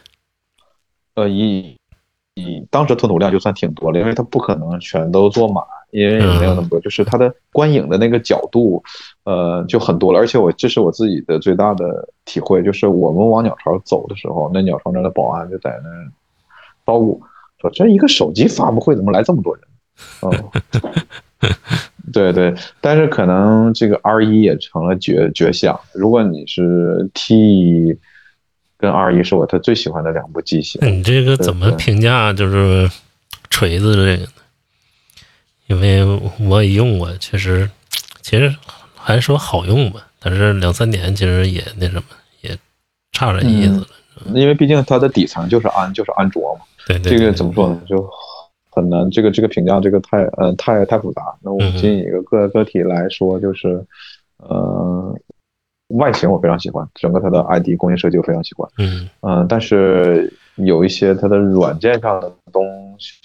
[1.16, 1.78] 呃，以
[2.34, 8.84] 以当时吞吐量就算挺多了，因为它不可能全都坐满，因为也没有那么多，就是它的观影的那个角度，
[9.26, 10.18] 呃，就很多了。
[10.18, 15.90] 而且我这是我自己的最大的体会，就是我们往鸟巢走的时候，那鸟巢那的保安就在那
[16.86, 17.22] 捣鼓，
[17.62, 19.64] 说这一个手机发布会怎么来这么多人？
[20.22, 21.52] 嗯，
[22.12, 25.80] 对对，但是可能这个 R 一也成了绝绝响。
[25.94, 27.98] 如果你是 T
[28.78, 30.80] 跟 R 一是我他最喜欢的两部机型。
[30.82, 32.90] 那你这个怎么评价就是
[33.50, 34.28] 锤子这个呢？
[35.68, 36.04] 因为
[36.42, 37.70] 我也用过，确实，
[38.22, 38.54] 其实
[38.96, 42.04] 还说好用吧，但是两三年其实也那什么，
[42.42, 42.58] 也
[43.14, 43.88] 差点意思了。
[44.34, 47.82] 因为毕竟它的底层就是安就是安卓嘛，对对，这个怎么说呢？
[47.88, 48.10] 就
[48.72, 51.22] 很难，这个这个评价这个太呃太太复杂。
[51.42, 53.86] 那我们以一个个个体来说，就是
[54.38, 55.16] 呃
[55.90, 58.68] 外形我非常喜欢，整个它的 ID 工业设计我非常喜欢。
[58.80, 62.66] 嗯嗯、但是有一些它的软件上的东
[62.98, 63.22] 西，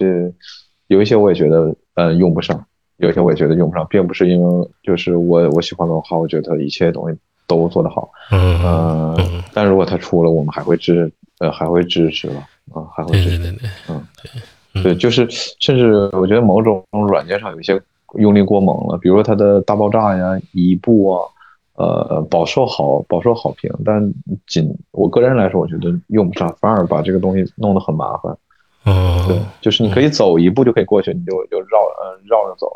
[0.88, 2.62] 有一些我也觉得呃用不上，
[2.98, 8.10] 有一些我也觉得用不上，并不是因为就是我我喜欢文化，我觉得一切东西都做得好。
[8.30, 12.42] 嗯呃，嗯，但如果它出了，我们还会支呃还会支持了
[12.78, 13.12] 啊、还会。
[13.12, 14.82] 对对对对，嗯。
[14.82, 15.26] 对，就是
[15.58, 17.80] 甚至我觉得某种软件上有一些
[18.14, 21.24] 用力过猛了，比如说它的大爆炸呀、一步啊，
[21.74, 24.00] 呃，饱受好饱受好评，但
[24.46, 28.36] 仅我个人来说，我觉得用不上，反而把这个东西弄得很麻烦。
[28.84, 32.70] 对哦，，就是你可以走一步就可以过去，你就就绕呃绕着走，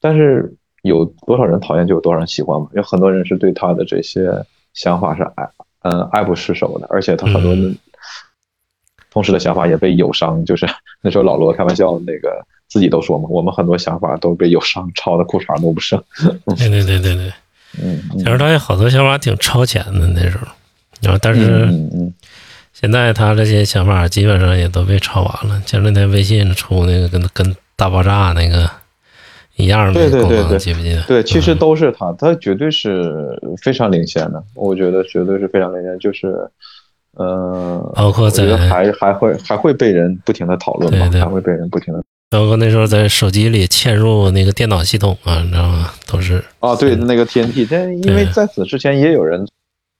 [0.00, 4.30] 但是有多少人讨厌就有多少人喜欢嘛，有很多人是对他的这些
[4.74, 5.48] 想法是爱
[5.80, 7.52] 嗯爱不释手的，而且他很多
[9.12, 10.66] 同时的想法也被友商，就是
[11.02, 16.02] 那时候老罗开玩笑那个自己都说嘛，我们很多想法都被友商抄的裤衩都不剩，
[16.56, 17.32] 对对对对对，
[17.82, 18.18] 嗯嗯。
[18.18, 20.46] 其实他有好多想法挺超前的那时候，
[21.02, 22.12] 然后但嗯是
[22.72, 25.62] 现在他这些想法基本上也都被抄完了。
[25.66, 28.68] 前两天微信出那个跟跟大爆炸那个
[29.56, 30.58] 一样的功能，对对对对。
[30.58, 31.02] 记不记得？
[31.02, 31.58] 对，其实嗯。
[31.58, 36.50] 都是他，他绝对是非常领先的，我觉得绝对是非常领先，就是，
[37.16, 41.20] 呃，包括在还还会还会被人不停的讨论嘛，对对。
[41.20, 45.90] 还会被人不停的包括那时候在手机里嵌入那个电脑系统啊，你知道吗？
[46.06, 49.46] 都是啊，对那个 TNT，但因为在此之前也有人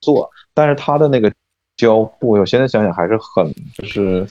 [0.01, 1.31] 做，但是他的那个
[1.77, 4.27] 交互，我现在想想还是很就是，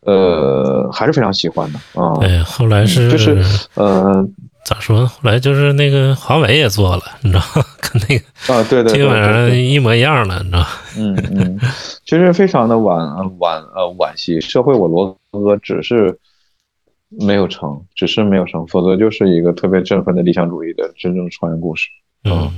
[0.00, 3.40] 呃，还是非常喜欢的啊，对，后来是就是
[3.74, 4.26] 呃
[4.64, 5.06] 咋说呢？
[5.06, 10.66] 后来就是那个华为也做了，你知道吗，跟那个啊，对对对，基本上一模一样了，你知道吗？
[10.96, 11.60] 嗯嗯，
[12.04, 16.16] 其实非常的惋呃惋呃惋惜，社会我罗哥只是
[17.08, 21.88] 没有成，只是没有成，否则就是一个特别振奋的理想主义的真正创业故事。
[22.24, 22.50] 嗯，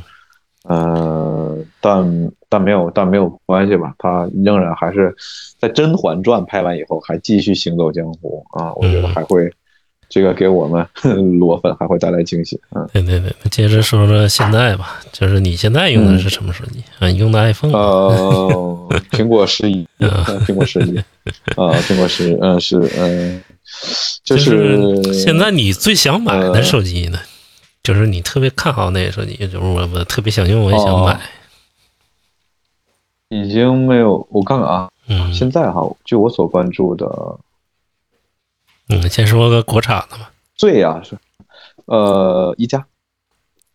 [0.64, 5.14] 呃，但但没有但没有关系吧，他仍然还是
[5.58, 9.50] 在《甄嬛传》拍完以后还继续行走江湖啊，我觉得嗯还会
[10.14, 10.86] 这个给我们
[11.40, 12.60] 裸粉还会带来惊喜。
[12.70, 17.08] 嗯对对对，接着说说现在吧，就是你现在用的是什么手机啊？
[17.08, 20.96] 你用的 iPhone 吗呃，苹果十一，苹果十一，
[21.56, 23.42] 啊， 苹果十， 嗯，是，嗯，
[24.22, 27.18] 就就是是现在你最想买的呃手机呢？
[27.82, 31.20] 就是你特别看好那个手机，就是我我特别想用，我也想哦买。
[33.30, 37.04] 已经没有，我看看啊，嗯现在哈，据我所关注的，
[38.88, 41.16] 嗯，先说个国产的吧，最呀是，
[41.86, 42.86] 呃，一加，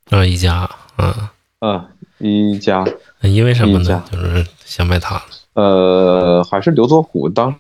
[0.10, 1.30] 啊，一加，嗯，
[1.60, 1.88] 啊，
[2.20, 2.86] 一加，
[3.22, 4.04] 因为什么呢？
[4.12, 5.22] 就是想买它。
[5.54, 7.54] 呃，还是刘作虎当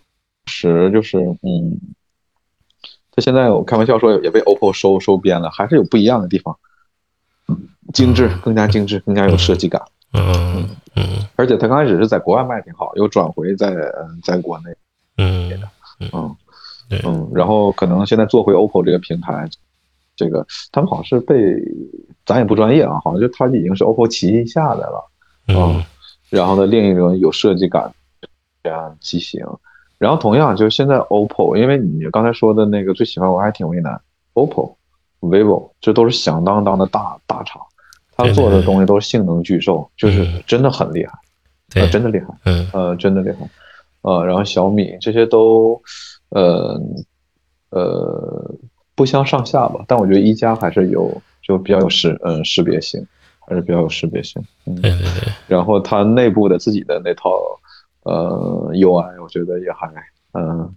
[0.45, 1.79] 时就是，嗯，
[3.11, 6.55] 他现在我开玩笑说也被 OPPO 收收编了，还是有不一样的地方，
[7.93, 9.81] 精致，更加精致，更加有设计感。
[10.13, 14.75] 嗯嗯而且他刚开始是在国外卖挺好，又转回在嗯在国内，
[15.17, 15.51] 嗯
[16.11, 16.35] 嗯
[16.89, 16.99] 对。
[17.05, 19.47] 嗯，然后可能现在做回 OPPO 这个平台，
[20.15, 21.55] 这个他们好像是被
[22.25, 25.11] 咱也不专业啊，好像就他已经是 OPPO 旗下的了，
[25.47, 25.83] 嗯。
[26.29, 27.91] 然后呢另一种有设计感
[28.63, 29.43] 这样机型，
[29.97, 33.99] 然后同样就是现在 OPPO，因为你刚才说的那个最喜欢我还挺为难
[34.35, 34.75] ，OPPO、
[35.21, 37.61] vivo 这都是响当当的大大厂，
[38.15, 40.43] 他做的东西都是性能巨兽，就是嗯。
[40.45, 41.13] 真的很厉害。
[41.73, 41.81] 对。
[41.81, 42.69] 呃，真的厉害，嗯。
[42.73, 43.49] 呃，真的厉害，
[44.01, 45.81] 呃，然后小米这些都，
[46.29, 46.79] 呃，
[47.71, 48.55] 呃，
[48.95, 53.05] 不相上下吧，但我觉得一加还是有就比较有识，嗯、识别性，
[53.47, 57.31] 还是比较有识别性，嗯，对对对，然后它内部的自己的那套，
[58.03, 59.91] 呃，UI 我觉得也还，
[60.33, 60.75] 嗯、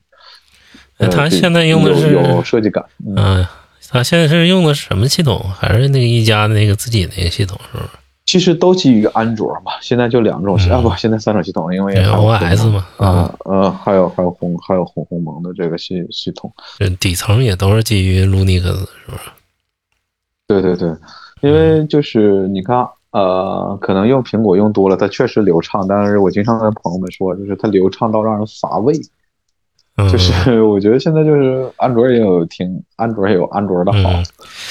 [0.98, 3.46] 那他现在用的是有有设计感，嗯，嗯，
[3.90, 5.38] 他现在是用的是什么系统？
[5.54, 7.58] 还是那个一加的那个自己那个系统？
[7.70, 7.88] 是不是？
[8.32, 16.50] 其实都基于安卓嘛，现在就两种啊，不，现在三种系统，因为 iOS 嘛啊，呃，还有还有鸿还有鸿鸿蒙的这个系系统。
[16.78, 19.30] 这底层也都是基于 Linux，是不是？
[20.46, 20.96] 对对对，
[21.42, 28.98] 因为就是你看，呃，可能用苹果用多了，它确实流畅，但是我经常跟朋友们说，就是它流畅到让人乏味。
[29.96, 33.98] 嗯就是 我觉得现在就是安卓也有挺安卓也有安卓的好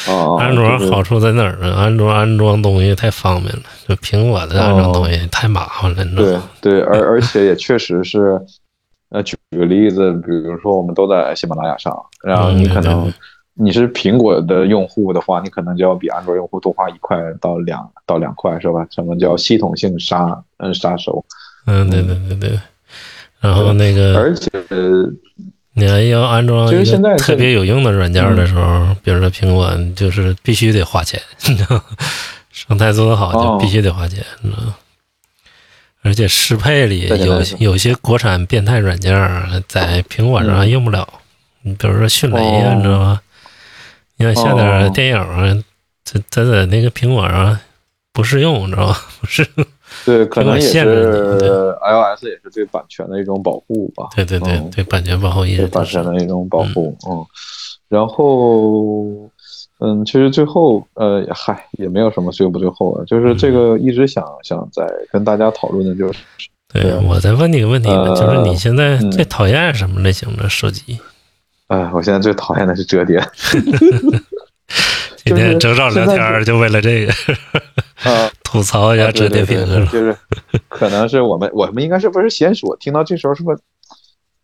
[0.10, 1.76] 嗯，啊，安卓好处在哪儿呢？
[1.76, 6.40] 安卓安装东西太方便了，就苹果的安装东西太麻烦了，对？
[6.60, 8.42] 对，而而且也确实是，
[9.10, 13.14] 呃，举个例子，比如说我们都在喜马拉雅上，然后你可能对
[13.54, 18.88] 你是苹果的用户的话，你可能就要比安卓用户多花一块到两到两块，是吧？
[18.90, 21.24] 什么叫系统性杀嗯杀手？
[21.68, 22.60] 嗯，对对对对。
[23.42, 24.50] 然后那个，而且
[25.74, 31.84] 你还要安装一其实现在是个特别有用的软件的时候，比如说苹果，就是必须得花钱，你知道吗？
[32.52, 34.76] 生态做得好哦就必须得花钱，你知道吗？
[36.04, 41.08] 而且适配里有有些国产变态软件儿在苹果上还用不了，
[41.62, 43.22] 你比如说迅雷啊，哦你知道吗？
[44.18, 45.64] 你想下点哦电影啊，
[46.04, 47.58] 它它在那个苹果上
[48.12, 48.98] 不适用，你知道吗？
[49.22, 49.48] 不是，
[50.06, 54.10] 对，可能也是 iOS 也是对版权的一种保护吧。
[54.16, 57.26] 对对对嗯对，版权保护意对识都是版权的一种保护，嗯，
[57.90, 59.06] 然后，
[59.80, 66.20] 嗯，其实最后，呃，嗨，也没有什么最不最后啊，就是这个一直想想再跟大家讨论的就是，
[66.72, 69.12] 对对，我再问你个问题吧，呃就是你现在嗯。
[69.12, 71.00] 最讨厌什么类型的手机？
[71.68, 73.18] 哎，我现在最讨厌的是折叠，
[75.24, 77.14] 今天整场聊天儿就为了这个
[78.04, 79.90] 啊，吐槽一下折叠屏是吧？
[79.92, 80.16] 就是
[80.68, 83.60] 可能是我们我们应该是不是先说，听到这时候是不是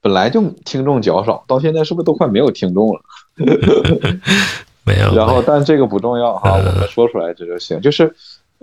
[0.02, 3.02] 本来就听众较少，到现在是不是都快没有听众了？
[4.86, 7.82] 没有，然后，但这个不重要哈，嗯我们说出来这就行。
[7.82, 8.16] 就是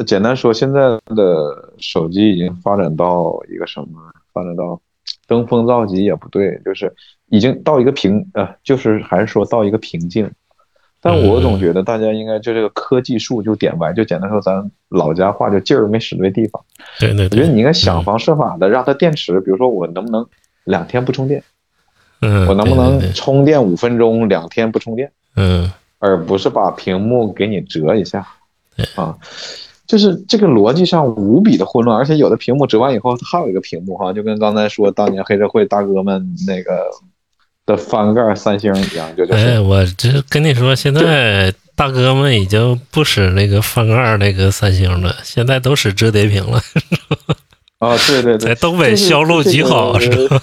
[0.07, 4.01] 简单说，现在的手机已经发展到一个什么？
[4.33, 4.81] 发展到
[5.27, 6.91] 登峰造极也不对，就是
[7.29, 10.31] 已经到一个瓶呃，就是还是说到一个瓶颈。
[11.05, 16.65] 但我总觉得大家应该就这个科技树就点歪，就简单说，咱老家话就劲儿没使对地方。
[16.99, 20.27] 对对对，我觉得你应该想方设法的让它电池，比如说我能不能
[20.65, 21.45] 两天不充电，
[22.23, 25.13] 嗯，我能不能充电五分钟，两天不充电？
[25.37, 25.71] 嗯。
[26.01, 28.27] 而不是把屏幕给你折一下
[28.77, 29.17] 对，啊，
[29.87, 36.91] 就是这个逻辑上无比的混乱，而且有的屏幕折完以后，还有一个屏幕哈，就跟刚才说当年黑社会大哥们那个
[37.67, 46.61] 的翻盖三星一样，就就哎，我这跟你说，现在大哥们已经不使那个翻盖那个三星了，现在都使折叠屏了，
[47.79, 50.43] 啊，对对对，在东北销路极好，是吧？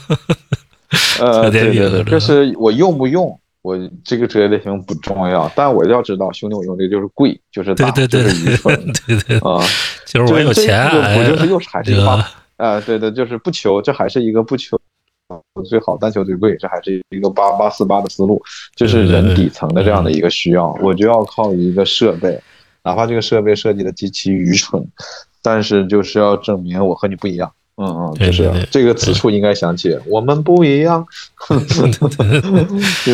[1.19, 3.38] 呃， 折叠对对对，屏就是我用不用。
[3.63, 9.63] 我这个折叠屏不重要，但我要知道，兄弟，我用这个就是贵，就是大，对对对就是愚蠢对对，啊。
[10.07, 12.26] 就是我有钱，哎我就是又还是一个
[12.57, 14.82] 啊，对对，就是不求，这还是一个不求
[15.70, 18.42] 最好，但求最贵，这还是一个八八四八的思路，
[18.76, 22.42] 就是人底层的这样的一个需要，我就要靠一个设备，
[22.84, 24.86] 哪怕这个设备设计的极其愚蠢，
[25.42, 27.52] 但是就是要证明我和你不一样。
[27.78, 31.04] 嗯嗯，就是这个此处应该想起，我们不一样，
[31.48, 31.58] 就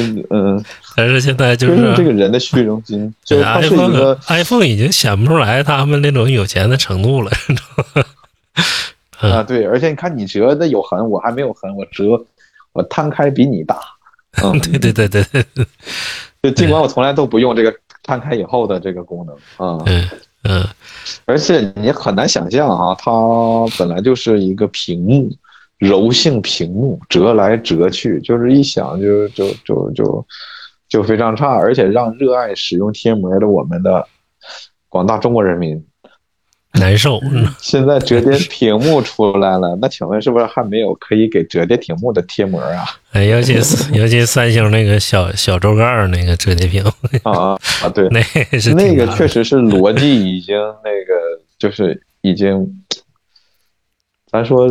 [0.02, 0.62] 是嗯，
[0.96, 8.04] 但是现在就就是是这个人的虚荣心，就是它是一 iPhone 个 iPhone 已经显不出来他们那种有钱的程度了，你知道吗？
[9.20, 12.24] 啊，对，而且你看你折的有痕，我还没有痕，我折
[12.74, 13.80] 我摊开比你大，
[14.44, 15.46] 嗯， 对对对对。
[15.54, 15.66] 对，
[16.44, 20.08] 就尽管我从来都不用这个摊开以后的这个功能啊，嗯
[20.44, 20.64] 嗯，
[21.26, 23.12] 而且你很难想象啊，它
[23.78, 25.30] 本来就是一个屏幕，
[25.80, 30.26] 柔性屏幕，折来折去，就是一想就就就就
[30.88, 34.08] 就非常差，而且让热爱使用贴膜的我们的
[34.88, 35.84] 广大中国人民，
[36.74, 37.20] 难受，
[37.60, 42.86] 现在折叠屏幕出来了，那请问是不是还没有可以给折叠屏幕的贴膜啊？
[43.14, 46.84] 哎，尤其是 尤其三星那个小小周盖那个折叠屏，
[47.24, 47.90] 啊啊啊！
[47.90, 48.22] 对， 那
[48.60, 52.84] 是那个确实是逻辑已经那个就是已经，
[54.32, 54.68] 咱说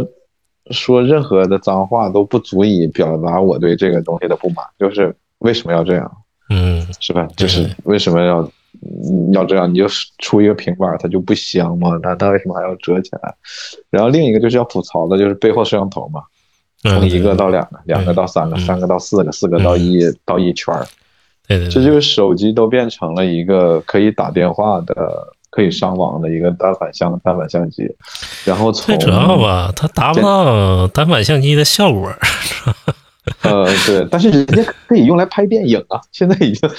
[0.71, 6.13] 说任何的脏话都不足以表达我对这个东西的不满，就是为什么要这样，
[6.51, 7.27] 嗯，是吧？
[7.37, 8.53] 就是为什么要嗯
[9.33, 9.73] 要这样？
[9.73, 9.87] 你就
[10.19, 11.99] 出一个平板，它就不香吗？
[12.03, 13.35] 那它为什么还要折起来？
[13.91, 16.23] 然后另一个就是要吐槽的，就是背后摄像头嘛，
[16.83, 20.87] 从嗯一个到两个，两个到三个，嗯三个到四个，四个到一到一圈儿。
[21.49, 24.95] 对对对，这就是手机都变成了一个可以打电话的、
[25.51, 27.85] 可以上网的一个单反相单反相机，
[28.45, 32.13] 然后从最主要吧，它达不到单反相机的效果。
[33.43, 36.71] 呃对，但是人家可以用来拍电影啊， 现在已经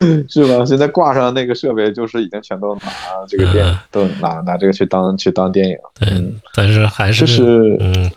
[0.28, 0.64] 是吧？
[0.64, 2.90] 现在挂上那个设备，就是已经全都拿
[3.28, 6.08] 这个电嗯都拿拿这个去当去当电影，对，
[6.54, 8.10] 但是还是就是嗯，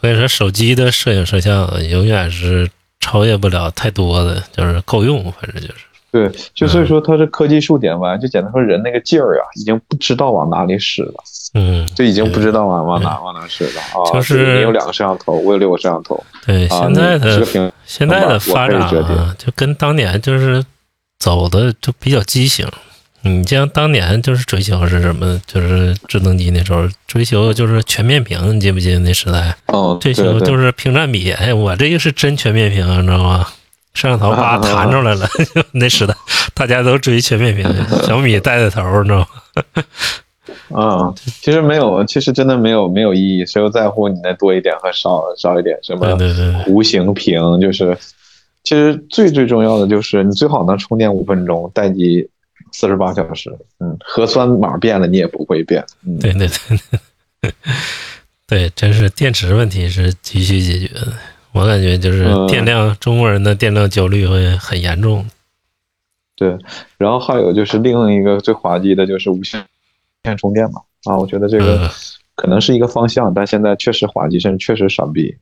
[0.00, 2.68] 所以说手机的摄影摄像永远是
[3.00, 5.74] 超越不了太多的，就是够用，反正就是。
[6.12, 11.14] 对，就所以说它是科技树点歪，就简单说人那个劲儿啊，已经不知道往哪里使了。
[11.54, 14.12] 嗯，就已经不知道往往哪往哪使了啊。
[14.12, 20.64] 就是你有两个摄像头，我有六个摄像头，对，啊现在的是现在的发展啊，就跟当年就是
[21.18, 22.66] 走的就比较畸形。
[23.22, 25.40] 你像当年就是追求是什么？
[25.46, 29.56] 就是智能机那时候追求就是全面屏，你记不记得那时代？
[29.66, 31.32] 哦，追求就是屏占比。
[31.32, 33.48] 哎，我这个是真全面屏，你知道吗？
[33.94, 35.26] 摄像头叭 弹出来了，
[35.72, 36.14] 那时代
[36.54, 37.64] 大家都追全面屏，
[38.06, 39.26] 小米带带头，你知道吗？
[40.70, 47.60] 嗯，其实没有，其实真的没有没有意义，谁又在乎你那多一点和少少一点什么对对对，弧形屏？
[47.60, 47.96] 就是，
[48.64, 52.28] 其实最最重要的就是你最好能充电五分钟，待机
[52.72, 53.56] 四十八小时。
[53.78, 55.84] 嗯，核酸码变了你也不会变。
[56.04, 56.78] 嗯，对对对
[57.40, 57.52] 对，
[58.46, 61.12] 对，真 是电池问题是急需解决的。
[61.52, 65.24] 我感觉就是嗯电量，中国人的电量焦虑会很严重。
[66.34, 66.54] 对。
[66.98, 69.64] 然后还有就是另一个最滑稽的就是无线
[70.34, 70.80] 充电嘛。
[71.04, 71.90] 啊，我觉得这个嗯
[72.34, 75.36] 可能是一个方向，但现在确实滑稽，甚至确实傻逼。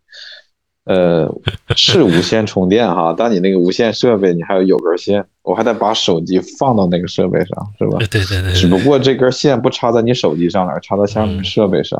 [0.85, 1.27] 呃，
[1.75, 8.07] 是无线充电哈，但你那个无线设备你还有有根线，我还得把手机放到那个设备上，是吧对？
[8.09, 11.99] 对对对只，不过这根线不插在你手机上，而插在下面设备上，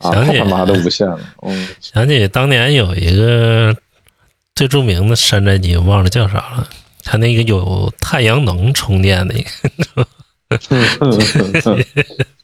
[0.00, 3.74] 啊，想起太他妈的无线了，嗯，想起当年有一个
[4.54, 6.68] 最著名的山寨机，忘了叫啥了。
[7.04, 10.06] 它那个有太阳能充电的一个，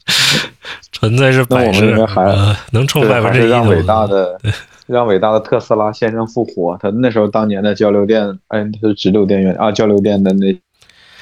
[0.93, 4.39] 纯粹是摆那我们设应该，还呃能充这百分之一还是让伟大的。
[4.87, 6.77] 让伟大的特斯拉先生复活。
[6.77, 10.53] 他那时候当年的交流电，哎，他是直流电源啊，交流电的那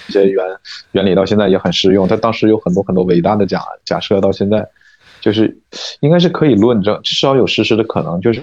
[0.09, 0.45] 些原
[0.91, 2.09] 原理到现在也很实用。
[2.09, 4.69] 他当时有很多很多伟大的假假设，到现在
[5.21, 5.57] 就是
[6.01, 8.41] 应该是可以论证，至少有实施的可能，就是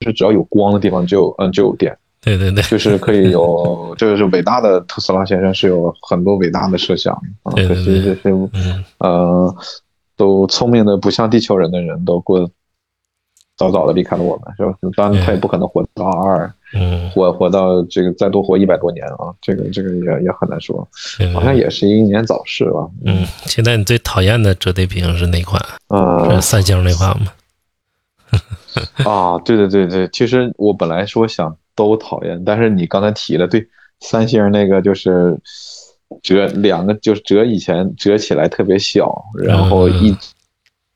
[0.00, 7.14] 就是只要有光的地方就有嗯就有电，对对对，就是可以有， 这个是伟大的特斯拉先生是有很多伟大的设想。
[7.42, 9.56] 啊，可惜这些嗯，呃，
[10.16, 12.50] 都聪明的不像地球人的人都过
[13.56, 14.74] 早早的离开了我们，是吧？
[14.96, 20.86] 当然他也不可能活到二，嗯，活活到这个再多活一百多年啊，这个这个也也很难说，
[21.32, 22.86] 好像也是英年早逝吧。
[23.04, 25.62] 嗯，现在你最讨厌的折叠屏是哪款？
[25.88, 26.40] 呃。
[26.40, 27.32] 三星那款吗？
[29.04, 33.66] 啊，对对对对，其实我本来说想都讨厌，但是你刚才提了，对，
[34.00, 35.38] 三星那个就是
[36.22, 40.16] 折两个，就是折以前折起来特别小，然后一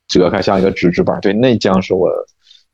[0.07, 2.09] 折开像一个纸质板，对，那将是我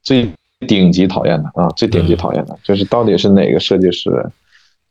[0.01, 0.29] 最
[0.67, 4.09] 顶级讨厌的啊，最顶级讨厌的，就是到底是哪个设计师，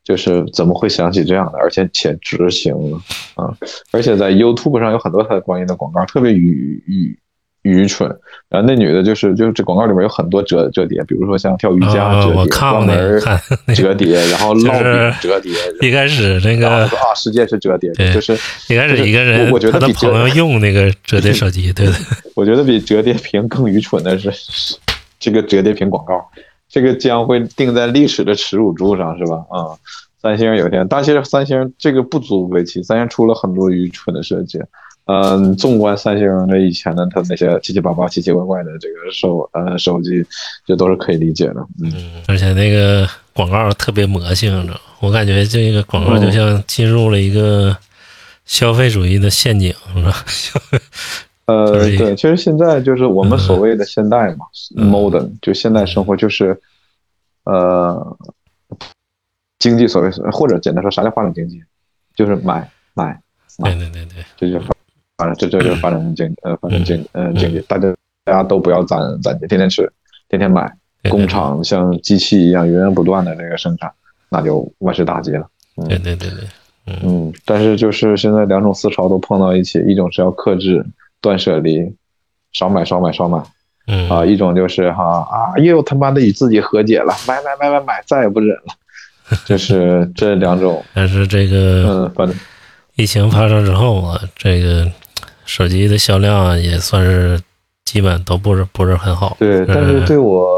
[0.02, 2.98] 就是怎么会想起这样的，而且且执行了
[3.34, 3.54] 啊，
[3.92, 7.18] 而且在 YouTube 上有很多他的关于的广告，特别愚愚
[7.62, 8.08] 愚蠢。
[8.48, 13.22] 然后那女的就是就是这广告里面有很多折折叠，比如说像跳瑜伽啊折叠、关门
[13.76, 18.32] 折叠，然后烙饼折叠，一开始那个啊世界是折叠的，就是
[18.68, 21.94] 一开始一个人我我觉得他的比折朋友用那个折叠手机，对对，
[22.34, 24.32] 我觉得比折叠屏更愚蠢的是
[25.20, 26.20] 这个折叠屏广告，
[26.68, 29.36] 这个将会定在历史的耻辱柱上，是吧？
[29.50, 29.70] 啊、
[30.20, 34.58] 三星有一天，但其实三星这个不足为奇，三星出了很多愚蠢的设计。
[35.06, 40.24] 嗯，纵观三星的以前的它那些七七八八、奇奇怪怪的这个手呃手机，
[40.64, 41.66] 这都是可以理解的。
[41.82, 47.76] 嗯，嗯，而且那个广告特别魔性，你知道我感觉这个广告就像进入了一个
[48.44, 50.24] 消费主义的陷阱，是吧？
[51.46, 54.46] 呃， 对，其实现在就是我们所谓的现代嘛、
[54.76, 56.60] 嗯 m o d e r n 就现代生活就是，
[57.44, 58.16] 呃，
[59.58, 61.60] 经济所谓或者简单说，啥叫发展经济？
[62.14, 63.18] 就是买买
[63.58, 64.66] 对对对对，这就是
[65.20, 67.94] 发展，这这就是发展经呃发展经呃经济，大家
[68.24, 69.90] 大家都不要攒攒钱，天天吃，
[70.28, 70.72] 天天买，
[71.10, 73.90] 工厂像机器一样源源不断的这个生产，
[74.30, 75.46] 那就万事大吉了。
[75.88, 80.84] 对对对对，嗯，但是就是现在两种思潮都碰到一起，一种是要克制、
[81.20, 81.94] 断舍离，
[82.52, 83.42] 少买少买少买
[83.86, 84.08] 嗯。
[84.08, 88.74] 啊，一种就是哈啊又他妈的与自己和解了，买买买买买，再也不忍了。
[89.46, 92.36] 就是 这两种，但是这个嗯，反正
[92.96, 94.90] 疫情发生之后啊，这个
[95.50, 97.42] 手机的销量啊也算是
[97.84, 99.36] 基本都不是不是很好。
[99.40, 100.48] 对，但是对我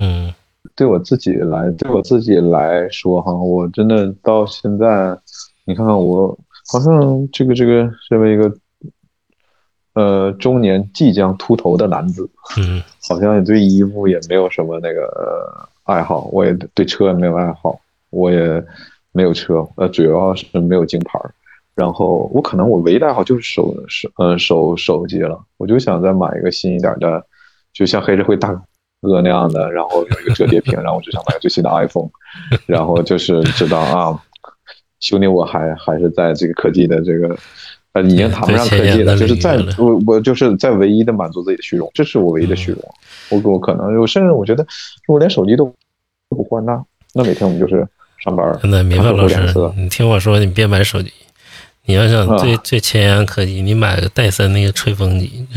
[0.00, 0.30] 嗯
[0.76, 5.16] 对我自己来，对我自己来说哈，我真的到现在，
[5.64, 6.38] 你看看我，
[6.70, 8.52] 好像这个这个身为一个
[9.94, 18.62] 呃中年即将秃头的男子，嗯 好像也对衣服也没有什么那个呃爱好，我也对车也没有爱好，我也
[19.10, 21.32] 没有车，呃，主要是没有京牌儿。
[21.78, 27.24] 然后我可能我唯一的爱好就是手手嗯手手机了，我就想再买一个新一点的，
[27.72, 28.52] 就像黑社会大
[29.00, 32.10] 哥那样的，然后有一个折叠屏，然后我就想买个最新的 iPhone，
[32.66, 34.20] 然后就是知道啊，
[34.98, 37.38] 兄弟我还还是在这个科技的这个
[37.92, 42.82] 呃，已经谈不上科技了，就是在我我就是在唯一的满足自己的虚荣，这是我唯一的虚荣。
[43.30, 44.64] 我我可能我甚至我觉得，
[45.06, 45.72] 如果连手机都
[46.30, 47.86] 不换，那那每天我们就是
[48.24, 49.36] 上班儿，真的，米饭老师
[49.76, 51.12] 你听我说，你别买手机。
[51.88, 52.60] 你要想最、啊。
[52.62, 55.46] 最前沿科技，你买个戴森那个吹风机，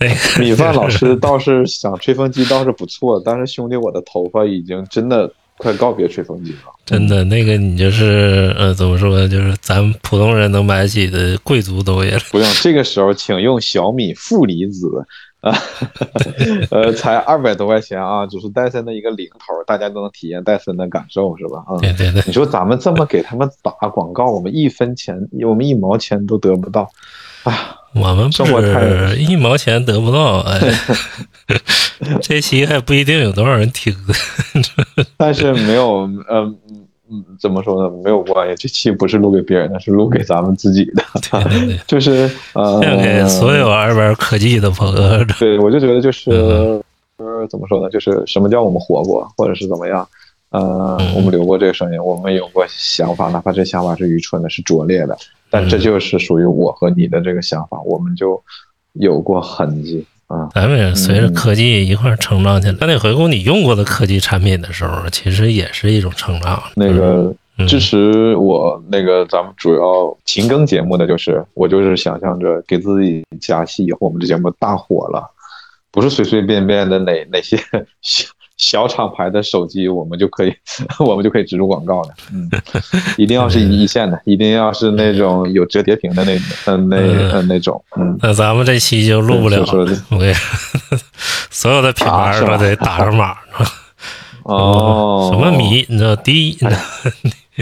[0.00, 6.72] 那个 米饭老师倒是想吹风机倒是不错，但是兄弟，我的头发已经真的快告别吹风机了。
[6.86, 14.88] 真的那个你就是呃怎么说，就是咱普通人能买得起的贵族都也不用，这个时候请用小米负离子
[15.44, 15.54] 啊，
[16.72, 21.62] 呃，才二百多块钱啊，只是戴森的一个零头，大家都能体验戴森的感受是吧？
[21.68, 25.14] 啊、对对对，你说咱们这么给他们打广告，我们一分钱，
[25.46, 26.88] 我们一毛钱都得不到，
[27.42, 30.60] 啊，我们不是一毛钱得不到，哎，
[32.22, 33.94] 这期还不一定有多少人听。
[35.18, 36.56] 但是没有，嗯
[37.10, 37.96] 嗯，怎么说呢？
[38.02, 45.24] 没有关系，这期不是录给别人的，是录给咱们自己的， 对就是呃， 献给所有爱玩科技的朋友。
[45.38, 46.82] 对，我就觉得就是，嗯
[47.18, 47.90] 呃，怎么说呢？
[47.90, 50.08] 就是什么叫我们活过，或者是怎么样？
[50.50, 55.16] 呃，嗯我们留过这个声音，我们有过想法，哪怕这想法是愚蠢的，是拙劣的，
[55.50, 58.40] 但嗯这就是属于我和你的这个想法，我们就
[58.92, 60.48] 有过痕迹啊。
[60.54, 62.76] 咱们也随着科技一块儿成长起来。
[62.80, 66.62] 那你回顾你用过的科技产品的时候，其实也是一种成长。
[66.74, 75.30] 那个嗯支持我那个咱们主要勤更节目的，就是我就是想象着给自己加戏，以后我们这节目大火了，
[75.92, 77.56] 不是随随便便的哪哪些
[78.02, 80.54] 小 小厂牌的手机，我们就可以
[81.00, 82.08] 我们就可以植入广告了。
[82.32, 82.48] 嗯，
[83.18, 86.36] 一定要是一线的，一定要是那种有折叠屏的那
[86.66, 86.96] 嗯那
[87.32, 88.16] 嗯那种嗯。
[88.22, 89.98] 那咱们这期就录不了说的了。
[90.10, 90.98] 我跟你说，
[91.50, 93.36] 所有的品啊是吧牌都得打上码。
[94.44, 95.84] 哦，什么米？
[95.88, 96.58] 你知道第一？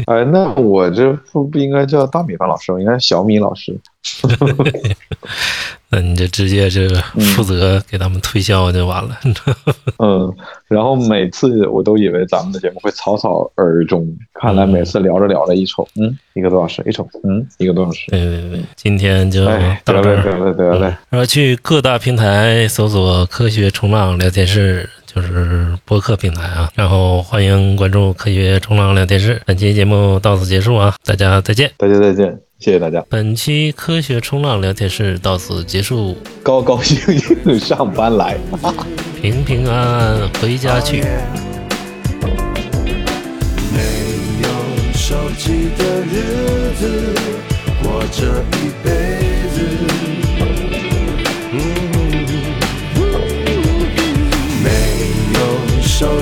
[0.07, 3.78] 哎，那我这不不应该叫大米饭老师，我应该是小米老师。
[5.94, 9.16] 那你就直接这个嗯负责给他们推销就完了。
[9.98, 10.34] 嗯，
[10.66, 18.11] 然后每次我都以为咱们的节目会草草而终，看来每次聊着聊着一瞅，嗯，一个多小时，一瞅，嗯，一个多小时。
[18.11, 20.50] 对对对，今天就哎，得到这嘞，得儿。
[20.50, 26.71] 嘞，得嘞，然后去各大平台搜索“科学冲浪聊天室”，就是播客平台啊。
[26.75, 29.41] 然后欢迎关注“科学冲浪聊天室”。
[29.47, 31.71] 本期节目到此结束啊，大家再见。
[31.77, 38.37] 大家再见，谢谢大家，本期科学冲浪聊天室到此结束，高 高兴兴 上班来。
[39.21, 41.03] 平平安安回家去。
[41.03, 41.51] 没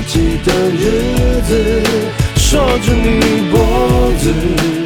[0.01, 1.83] 有手机的日子，
[2.37, 4.80] 锁住你脖子。